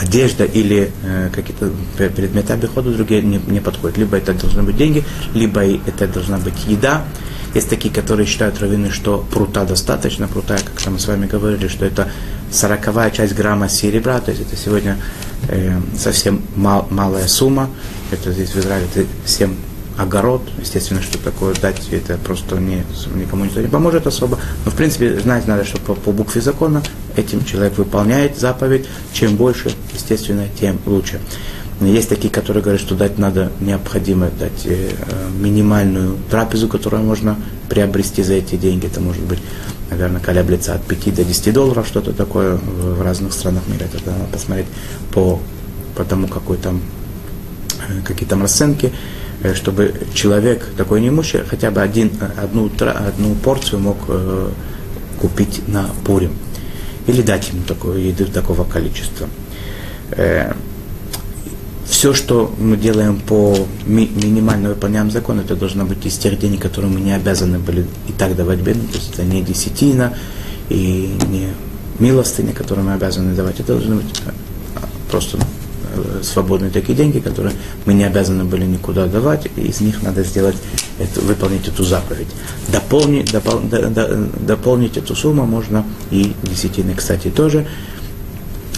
одежда 0.00 0.44
или 0.44 0.90
э, 1.02 1.30
какие-то 1.32 1.70
предметы 1.96 2.52
обихода 2.52 2.90
другие 2.92 3.22
не, 3.22 3.38
не 3.38 3.60
подходят. 3.60 3.98
Либо 3.98 4.16
это 4.16 4.32
должны 4.34 4.62
быть 4.62 4.76
деньги, 4.76 5.04
либо 5.34 5.62
это 5.64 6.06
должна 6.06 6.38
быть 6.38 6.66
еда, 6.66 7.04
есть 7.54 7.68
такие, 7.68 7.92
которые 7.92 8.26
считают 8.26 8.60
раввины, 8.60 8.90
что 8.90 9.26
прута 9.30 9.64
достаточно. 9.64 10.28
Прута, 10.28 10.58
как 10.58 10.86
мы 10.92 10.98
с 10.98 11.06
вами 11.08 11.26
говорили, 11.26 11.68
что 11.68 11.86
это 11.86 12.08
сороковая 12.50 13.10
часть 13.10 13.34
грамма 13.34 13.68
серебра, 13.68 14.20
то 14.20 14.30
есть 14.30 14.42
это 14.42 14.56
сегодня 14.56 14.98
э, 15.48 15.80
совсем 15.96 16.42
мал, 16.56 16.86
малая 16.90 17.26
сумма. 17.26 17.70
Это 18.10 18.32
здесь 18.32 18.50
в 18.50 18.58
Израиле 18.58 18.86
это 18.94 19.06
7 19.26 19.54
огород. 19.98 20.42
Естественно, 20.58 21.02
что 21.02 21.18
такое 21.18 21.54
дать, 21.54 21.88
это 21.90 22.16
просто 22.16 22.56
не, 22.56 22.84
никому 23.14 23.44
не 23.44 23.68
поможет 23.68 24.06
особо. 24.06 24.38
Но, 24.64 24.70
в 24.70 24.74
принципе, 24.74 25.18
знать 25.18 25.46
надо, 25.46 25.64
что 25.64 25.78
по, 25.78 25.94
по 25.94 26.12
букве 26.12 26.40
закона 26.40 26.82
этим 27.16 27.44
человек 27.44 27.76
выполняет 27.76 28.38
заповедь. 28.38 28.86
Чем 29.12 29.36
больше, 29.36 29.72
естественно, 29.92 30.46
тем 30.58 30.78
лучше. 30.86 31.20
Есть 31.80 32.08
такие, 32.08 32.30
которые 32.30 32.62
говорят, 32.62 32.80
что 32.80 32.94
дать 32.94 33.18
надо 33.18 33.52
необходимо 33.60 34.30
дать 34.30 34.66
э, 34.66 34.90
минимальную 35.38 36.16
трапезу, 36.30 36.68
которую 36.68 37.02
можно 37.04 37.36
приобрести 37.68 38.22
за 38.22 38.34
эти 38.34 38.56
деньги. 38.56 38.86
Это 38.86 39.00
может 39.00 39.22
быть, 39.22 39.38
наверное, 39.90 40.20
колеблется 40.20 40.74
от 40.74 40.82
5 40.82 41.14
до 41.14 41.24
10 41.24 41.52
долларов, 41.52 41.86
что-то 41.86 42.12
такое 42.12 42.56
в, 42.56 42.98
в 42.98 43.02
разных 43.02 43.32
странах 43.32 43.62
мира. 43.68 43.84
Это 43.84 44.10
надо 44.10 44.24
посмотреть 44.32 44.66
по, 45.12 45.40
по 45.94 46.04
тому, 46.04 46.26
какой 46.26 46.56
там, 46.56 46.82
э, 47.88 48.00
какие 48.04 48.28
там 48.28 48.42
расценки, 48.42 48.92
чтобы 49.54 49.94
человек 50.14 50.64
такой 50.76 51.00
неимущий 51.00 51.40
хотя 51.48 51.70
бы 51.70 51.80
один, 51.80 52.10
одну, 52.36 52.70
одну 52.80 53.34
порцию 53.36 53.80
мог 53.80 53.96
э, 54.08 54.50
купить 55.20 55.66
на 55.68 55.88
Пурим. 56.04 56.32
Или 57.06 57.22
дать 57.22 57.48
ему 57.48 57.62
такую 57.62 58.02
еду 58.02 58.26
такого 58.26 58.64
количества. 58.64 59.28
Э, 60.10 60.52
все, 61.86 62.12
что 62.12 62.54
мы 62.58 62.76
делаем 62.76 63.20
по 63.20 63.56
ми- 63.86 64.10
минимально 64.14 64.70
выполняем 64.70 65.10
закон, 65.10 65.40
это 65.40 65.56
должно 65.56 65.84
быть 65.84 66.04
из 66.04 66.18
тех 66.18 66.38
денег, 66.38 66.60
которые 66.62 66.90
мы 66.92 67.00
не 67.00 67.12
обязаны 67.12 67.58
были 67.58 67.86
и 68.08 68.12
так 68.12 68.36
давать 68.36 68.58
бедным. 68.58 68.88
То 68.88 68.98
есть 68.98 69.14
это 69.14 69.24
не 69.24 69.42
десятина 69.42 70.16
и 70.68 71.16
не 71.28 71.48
милостыня, 71.98 72.52
которые 72.52 72.84
мы 72.84 72.94
обязаны 72.94 73.34
давать. 73.34 73.60
Это 73.60 73.72
должны 73.72 73.96
быть 73.96 74.22
просто 75.10 75.38
э, 75.38 75.40
свободные 76.22 76.70
такие 76.70 76.96
деньги, 76.96 77.18
которые 77.18 77.54
мы 77.84 77.94
не 77.94 78.04
обязаны 78.04 78.44
были 78.44 78.64
никуда 78.64 79.06
давать, 79.06 79.48
и 79.56 79.62
из 79.62 79.80
них 79.80 80.02
надо 80.02 80.22
сделать, 80.24 80.56
это, 80.98 81.20
выполнить 81.20 81.68
эту 81.68 81.84
заповедь. 81.84 82.28
Дополнить, 82.68 83.32
допол, 83.32 83.60
до, 83.60 83.88
до, 83.88 84.16
дополнить 84.40 84.96
эту 84.96 85.14
сумму 85.14 85.46
можно 85.46 85.84
и 86.10 86.34
десятины, 86.42 86.94
кстати, 86.94 87.28
тоже. 87.28 87.66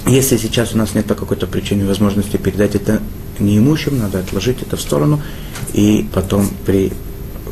Если 0.06 0.36
сейчас 0.36 0.74
у 0.74 0.78
нас 0.78 0.94
нет 0.94 1.06
по 1.06 1.14
какой-то 1.14 1.46
причине 1.46 1.84
возможности 1.84 2.36
передать 2.36 2.74
это 2.74 3.00
неимущим, 3.38 3.98
надо 3.98 4.20
отложить 4.20 4.62
это 4.62 4.76
в 4.76 4.80
сторону 4.80 5.20
и 5.72 6.06
потом 6.12 6.48
при 6.66 6.92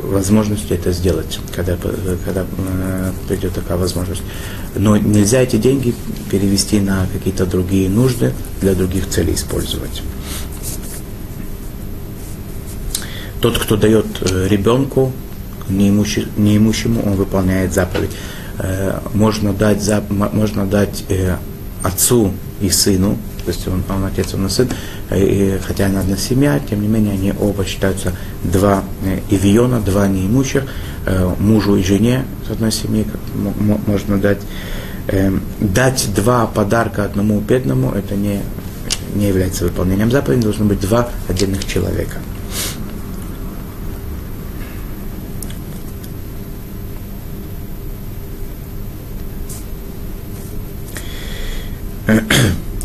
возможности 0.02 0.72
это 0.72 0.92
сделать, 0.92 1.38
когда, 1.54 1.76
когда 2.24 2.46
э, 2.56 3.12
придет 3.28 3.54
такая 3.54 3.78
возможность. 3.78 4.22
Но 4.74 4.96
нельзя 4.96 5.40
эти 5.42 5.56
деньги 5.56 5.94
перевести 6.30 6.80
на 6.80 7.06
какие-то 7.12 7.46
другие 7.46 7.88
нужды, 7.88 8.32
для 8.60 8.74
других 8.74 9.08
целей 9.08 9.34
использовать. 9.34 10.02
Тот, 13.40 13.58
кто 13.58 13.76
дает 13.76 14.06
э, 14.20 14.48
ребенку, 14.48 15.12
неимущему, 15.68 17.02
он 17.04 17.14
выполняет 17.14 17.72
заповедь. 17.72 18.10
Э, 18.58 19.00
можно 19.14 19.52
дать, 19.52 19.88
можно 20.10 20.66
дать 20.66 21.04
отцу 21.82 22.32
и 22.60 22.70
сыну, 22.70 23.18
то 23.48 23.54
есть 23.54 23.66
он, 23.66 23.82
он 23.88 24.04
отец, 24.04 24.34
он 24.34 24.44
и 24.44 24.50
сын, 24.50 24.68
и, 25.10 25.58
хотя 25.66 25.86
они 25.86 25.96
одна 25.96 26.18
семья, 26.18 26.60
тем 26.68 26.82
не 26.82 26.88
менее 26.88 27.14
они 27.14 27.32
оба 27.40 27.64
считаются 27.64 28.12
два 28.44 28.84
э, 29.02 29.20
ивиона, 29.30 29.80
два 29.80 30.06
неимущих, 30.06 30.64
э, 31.06 31.34
мужу 31.38 31.76
и 31.76 31.82
жене 31.82 32.26
с 32.46 32.50
одной 32.50 32.70
семьи, 32.70 33.04
как 33.04 33.20
можно 33.86 34.18
дать. 34.18 34.40
Э, 35.06 35.32
дать 35.60 36.10
два 36.14 36.46
подарка 36.46 37.04
одному 37.04 37.40
бедному, 37.40 37.90
это 37.92 38.16
не, 38.16 38.42
не 39.14 39.28
является 39.28 39.64
выполнением 39.64 40.10
заповеди, 40.10 40.42
должно 40.42 40.66
быть 40.66 40.80
два 40.80 41.08
отдельных 41.26 41.64
человека. 41.64 42.18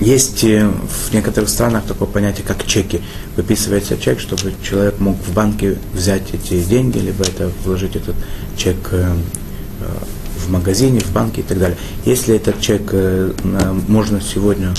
Есть 0.04 0.44
э, 0.44 0.68
в 0.68 1.14
некоторых 1.14 1.50
странах 1.50 1.86
такое 1.86 2.10
понятие, 2.10 2.46
как 2.46 2.66
чеки. 2.66 3.02
Выписывается 3.38 3.98
чек, 3.98 4.20
чтобы 4.20 4.54
человек 4.62 5.00
мог 5.00 5.16
в 5.16 5.34
банке 5.34 5.78
взять 5.94 6.34
эти 6.34 6.62
деньги, 6.62 6.98
либо 6.98 7.24
это 7.24 7.50
вложить 7.64 7.96
этот 7.96 8.16
чек 8.58 8.76
э, 8.92 9.16
э, 9.80 9.86
в 10.46 10.52
магазине, 10.52 11.00
в 11.00 11.14
банке 11.14 11.40
и 11.40 11.44
так 11.46 11.58
далее. 11.58 11.78
Если 12.04 12.36
этот 12.36 12.60
чек 12.60 12.94
можно 13.88 14.20
сегодня 14.20 14.74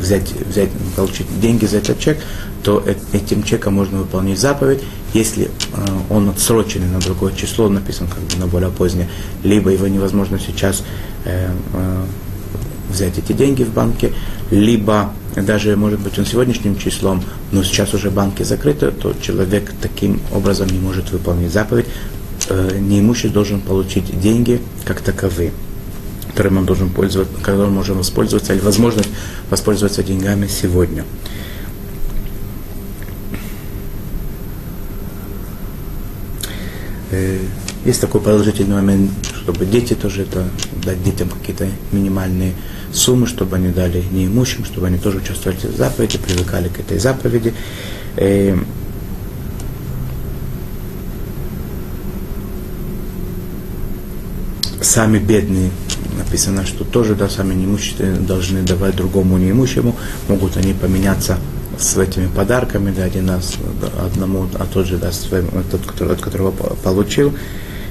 взять, 0.00 0.30
взять, 0.48 0.70
получить 0.94 1.26
деньги 1.40 1.66
за 1.66 1.78
этот 1.78 1.98
чек, 1.98 2.18
то 2.62 2.84
этим 3.12 3.42
чеком 3.42 3.74
можно 3.74 3.98
выполнить 3.98 4.38
заповедь. 4.38 4.84
Если 5.14 5.50
он 6.10 6.28
отсроченный 6.28 6.86
на 6.86 7.00
другое 7.00 7.34
число, 7.34 7.68
написан 7.68 8.06
как 8.06 8.22
бы 8.22 8.36
на 8.38 8.46
более 8.46 8.70
позднее, 8.70 9.08
либо 9.42 9.70
его 9.70 9.88
невозможно 9.88 10.38
сейчас 10.38 10.84
взять 12.90 13.18
эти 13.18 13.32
деньги 13.32 13.62
в 13.62 13.72
банке, 13.72 14.12
либо 14.50 15.12
даже, 15.36 15.76
может 15.76 16.00
быть, 16.00 16.18
он 16.18 16.26
сегодняшним 16.26 16.76
числом, 16.76 17.22
но 17.52 17.62
сейчас 17.62 17.94
уже 17.94 18.10
банки 18.10 18.42
закрыты, 18.42 18.90
то 18.90 19.14
человек 19.20 19.72
таким 19.80 20.20
образом 20.32 20.68
не 20.68 20.78
может 20.78 21.10
выполнить 21.10 21.52
заповедь. 21.52 21.86
Э, 22.48 22.78
неимущий 22.80 23.28
должен 23.28 23.60
получить 23.60 24.20
деньги 24.20 24.60
как 24.84 25.00
таковые 25.00 25.52
которым 26.30 26.58
он 26.58 26.64
должен 26.64 26.90
пользоваться, 26.90 27.34
которым 27.42 27.74
можем 27.74 27.98
воспользоваться, 27.98 28.54
или 28.54 28.60
возможность 28.60 29.08
воспользоваться 29.50 30.02
деньгами 30.02 30.46
сегодня. 30.46 31.04
Э, 37.10 37.38
есть 37.84 38.00
такой 38.00 38.20
положительный 38.20 38.76
момент, 38.76 39.10
чтобы 39.34 39.66
дети 39.66 39.94
тоже 39.94 40.22
это, 40.22 40.48
дать 40.84 41.02
детям 41.02 41.28
какие-то 41.28 41.68
минимальные 41.92 42.54
суммы, 42.92 43.26
чтобы 43.26 43.56
они 43.56 43.68
дали 43.68 44.02
неимущим, 44.10 44.64
чтобы 44.64 44.88
они 44.88 44.98
тоже 44.98 45.18
участвовали 45.18 45.58
в 45.58 45.76
заповеди, 45.76 46.18
привыкали 46.18 46.68
к 46.68 46.80
этой 46.80 46.98
заповеди. 46.98 47.54
Э, 48.16 48.56
сами 54.80 55.18
бедные, 55.18 55.70
написано, 56.18 56.66
что 56.66 56.84
тоже 56.84 57.14
да, 57.14 57.28
сами 57.28 57.54
неимущие 57.54 58.14
должны 58.14 58.62
давать 58.62 58.96
другому 58.96 59.38
неимущему, 59.38 59.96
могут 60.28 60.56
они 60.56 60.72
поменяться 60.72 61.38
с 61.78 61.96
этими 61.96 62.26
подарками, 62.26 62.92
да, 62.92 63.04
один 63.04 63.30
раз 63.30 63.54
одному, 64.04 64.48
а 64.58 64.66
тот 64.66 64.86
же 64.86 64.98
даст 64.98 65.28
своему, 65.28 65.50
тот, 65.70 65.86
который, 65.86 66.14
от 66.14 66.20
которого 66.20 66.50
получил, 66.50 67.32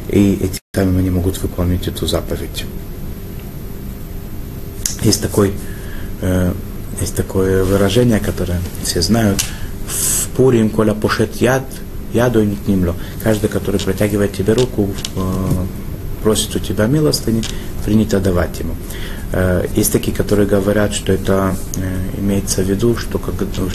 и 0.10 0.34
этим 0.34 0.60
самым 0.76 0.98
они 0.98 1.10
могут 1.10 1.42
выполнить 1.42 1.88
эту 1.88 2.06
заповедь. 2.06 2.66
Есть 5.04 5.22
такой, 5.22 5.54
э, 6.22 6.54
есть 7.00 7.16
такое 7.16 7.64
выражение, 7.64 8.20
которое 8.20 8.60
все 8.84 9.02
знают, 9.02 9.42
в 9.88 10.30
Пурим, 10.36 10.70
коля 10.70 10.94
пошет 10.94 11.36
яд, 11.38 11.64
яду 12.14 12.44
не 12.44 12.56
книмло. 12.56 12.96
Каждый, 13.24 13.50
который 13.50 13.80
протягивает 13.80 14.34
тебе 14.34 14.54
руку, 14.54 14.90
э, 15.16 15.22
просит 16.24 16.56
у 16.56 16.60
тебя 16.60 16.88
милостыни, 16.88 17.44
принято 17.86 18.20
давать 18.20 18.60
ему. 18.60 18.76
Э, 19.32 19.66
есть 19.76 19.94
такие, 19.94 20.16
которые 20.16 20.48
говорят, 20.48 20.94
что 20.94 21.14
это 21.14 21.56
имеется 22.18 22.62
в 22.62 22.70
виду, 22.70 22.98
что 22.98 23.22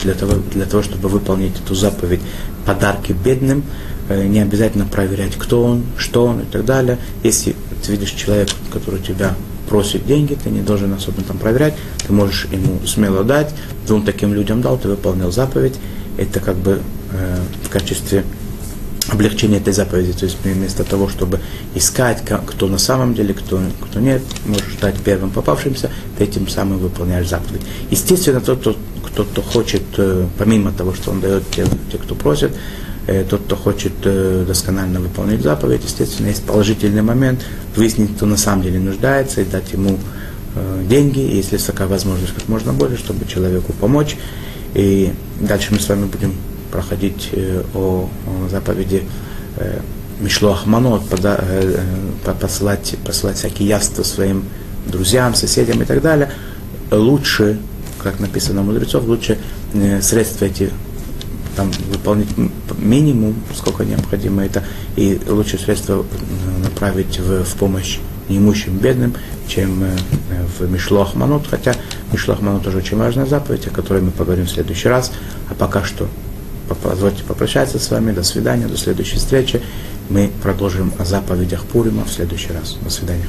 для 0.02 0.14
того, 0.14 0.34
для 0.52 0.66
того, 0.66 0.82
чтобы 0.82 1.08
выполнить 1.08 1.58
эту 1.58 1.74
заповедь 1.74 2.20
подарки 2.66 3.12
бедным, 3.12 3.64
не 4.10 4.40
обязательно 4.40 4.84
проверять, 4.84 5.34
кто 5.38 5.64
он, 5.64 5.84
что 5.96 6.26
он 6.26 6.40
и 6.40 6.44
так 6.44 6.66
далее. 6.66 6.98
Если 7.22 7.56
ты 7.82 7.92
видишь 7.92 8.10
человека, 8.10 8.52
который 8.70 9.00
тебя 9.00 9.34
просит 9.74 10.06
деньги, 10.06 10.34
ты 10.34 10.50
не 10.50 10.60
должен 10.60 10.92
особо 10.92 11.20
там 11.22 11.36
проверять, 11.36 11.74
ты 12.06 12.12
можешь 12.12 12.46
ему 12.52 12.78
смело 12.86 13.24
дать, 13.24 13.52
двум 13.88 14.04
таким 14.04 14.32
людям 14.32 14.62
дал, 14.62 14.78
ты 14.78 14.86
выполнил 14.86 15.32
заповедь, 15.32 15.74
это 16.16 16.38
как 16.38 16.54
бы 16.54 16.78
э, 17.10 17.38
в 17.64 17.70
качестве 17.70 18.22
облегчение 19.08 19.58
этой 19.58 19.72
заповеди. 19.72 20.12
То 20.12 20.26
есть 20.26 20.38
вместо 20.44 20.84
того, 20.84 21.08
чтобы 21.08 21.40
искать, 21.74 22.22
кто 22.46 22.68
на 22.68 22.78
самом 22.78 23.14
деле, 23.14 23.34
кто, 23.34 23.60
кто 23.80 23.98
нет, 23.98 24.22
можешь 24.46 24.76
дать 24.80 24.94
первым 25.00 25.30
попавшимся, 25.30 25.90
ты 26.16 26.22
этим 26.22 26.46
самым 26.46 26.78
выполняешь 26.78 27.28
заповедь. 27.28 27.62
Естественно, 27.90 28.40
тот, 28.40 28.60
кто, 28.60 28.76
кто, 29.04 29.24
кто 29.24 29.42
хочет, 29.42 29.82
э, 29.96 30.28
помимо 30.38 30.70
того, 30.70 30.94
что 30.94 31.10
он 31.10 31.20
дает 31.20 31.50
те, 31.50 31.66
те 31.90 31.98
кто 31.98 32.14
просит, 32.14 32.52
тот, 33.06 33.42
кто 33.42 33.56
хочет 33.56 33.92
э, 34.04 34.44
досконально 34.46 35.00
выполнить 35.00 35.42
заповедь, 35.42 35.82
естественно, 35.84 36.28
есть 36.28 36.44
положительный 36.44 37.02
момент, 37.02 37.42
выяснить, 37.76 38.16
кто 38.16 38.26
на 38.26 38.36
самом 38.36 38.62
деле 38.62 38.80
нуждается, 38.80 39.42
и 39.42 39.44
дать 39.44 39.72
ему 39.72 39.98
деньги, 40.88 41.18
если 41.18 41.56
такая 41.56 41.88
возможность, 41.88 42.32
как 42.32 42.48
можно 42.48 42.72
больше, 42.72 42.96
чтобы 42.96 43.26
человеку 43.26 43.72
помочь. 43.72 44.16
И 44.74 45.12
дальше 45.40 45.72
мы 45.72 45.80
с 45.80 45.88
вами 45.88 46.06
будем 46.06 46.34
проходить 46.74 47.28
э, 47.32 47.62
о, 47.74 48.08
заповеди 48.50 49.04
э, 49.56 49.80
Мишлох 50.20 50.66
Манот, 50.66 51.02
э, 51.12 51.76
посылать, 52.40 52.96
посылать 53.06 53.36
всякие 53.36 53.68
явства 53.68 54.02
своим 54.02 54.44
друзьям, 54.86 55.34
соседям 55.34 55.80
и 55.82 55.84
так 55.84 56.02
далее, 56.02 56.32
лучше, 56.90 57.58
как 58.02 58.18
написано 58.18 58.62
у 58.62 58.64
мудрецов, 58.64 59.04
лучше 59.06 59.38
средства 60.02 60.44
эти 60.44 60.70
там, 61.56 61.70
выполнить 61.90 62.28
минимум, 62.78 63.34
сколько 63.54 63.84
необходимо 63.84 64.44
это, 64.44 64.64
и 64.96 65.20
лучше 65.26 65.58
средства 65.58 66.04
направить 66.62 67.18
в, 67.18 67.44
в 67.44 67.54
помощь 67.56 67.98
неимущим 68.28 68.78
бедным, 68.78 69.14
чем 69.46 69.84
в 70.58 70.70
Мишлох 70.70 71.14
Манут, 71.14 71.46
хотя 71.46 71.74
Мишлох 72.12 72.40
Манут 72.40 72.64
тоже 72.64 72.78
очень 72.78 72.96
важная 72.96 73.26
заповедь, 73.26 73.66
о 73.66 73.70
которой 73.70 74.02
мы 74.02 74.10
поговорим 74.10 74.46
в 74.46 74.50
следующий 74.50 74.88
раз, 74.88 75.12
а 75.50 75.54
пока 75.54 75.84
что 75.84 76.08
позвольте 76.82 77.22
попрощаться 77.24 77.78
с 77.78 77.90
вами. 77.90 78.12
До 78.12 78.22
свидания, 78.22 78.66
до 78.66 78.76
следующей 78.76 79.16
встречи. 79.16 79.60
Мы 80.08 80.30
продолжим 80.42 80.92
о 80.98 81.04
заповедях 81.04 81.64
Пурима 81.64 82.04
в 82.04 82.10
следующий 82.10 82.52
раз. 82.52 82.78
До 82.82 82.90
свидания. 82.90 83.26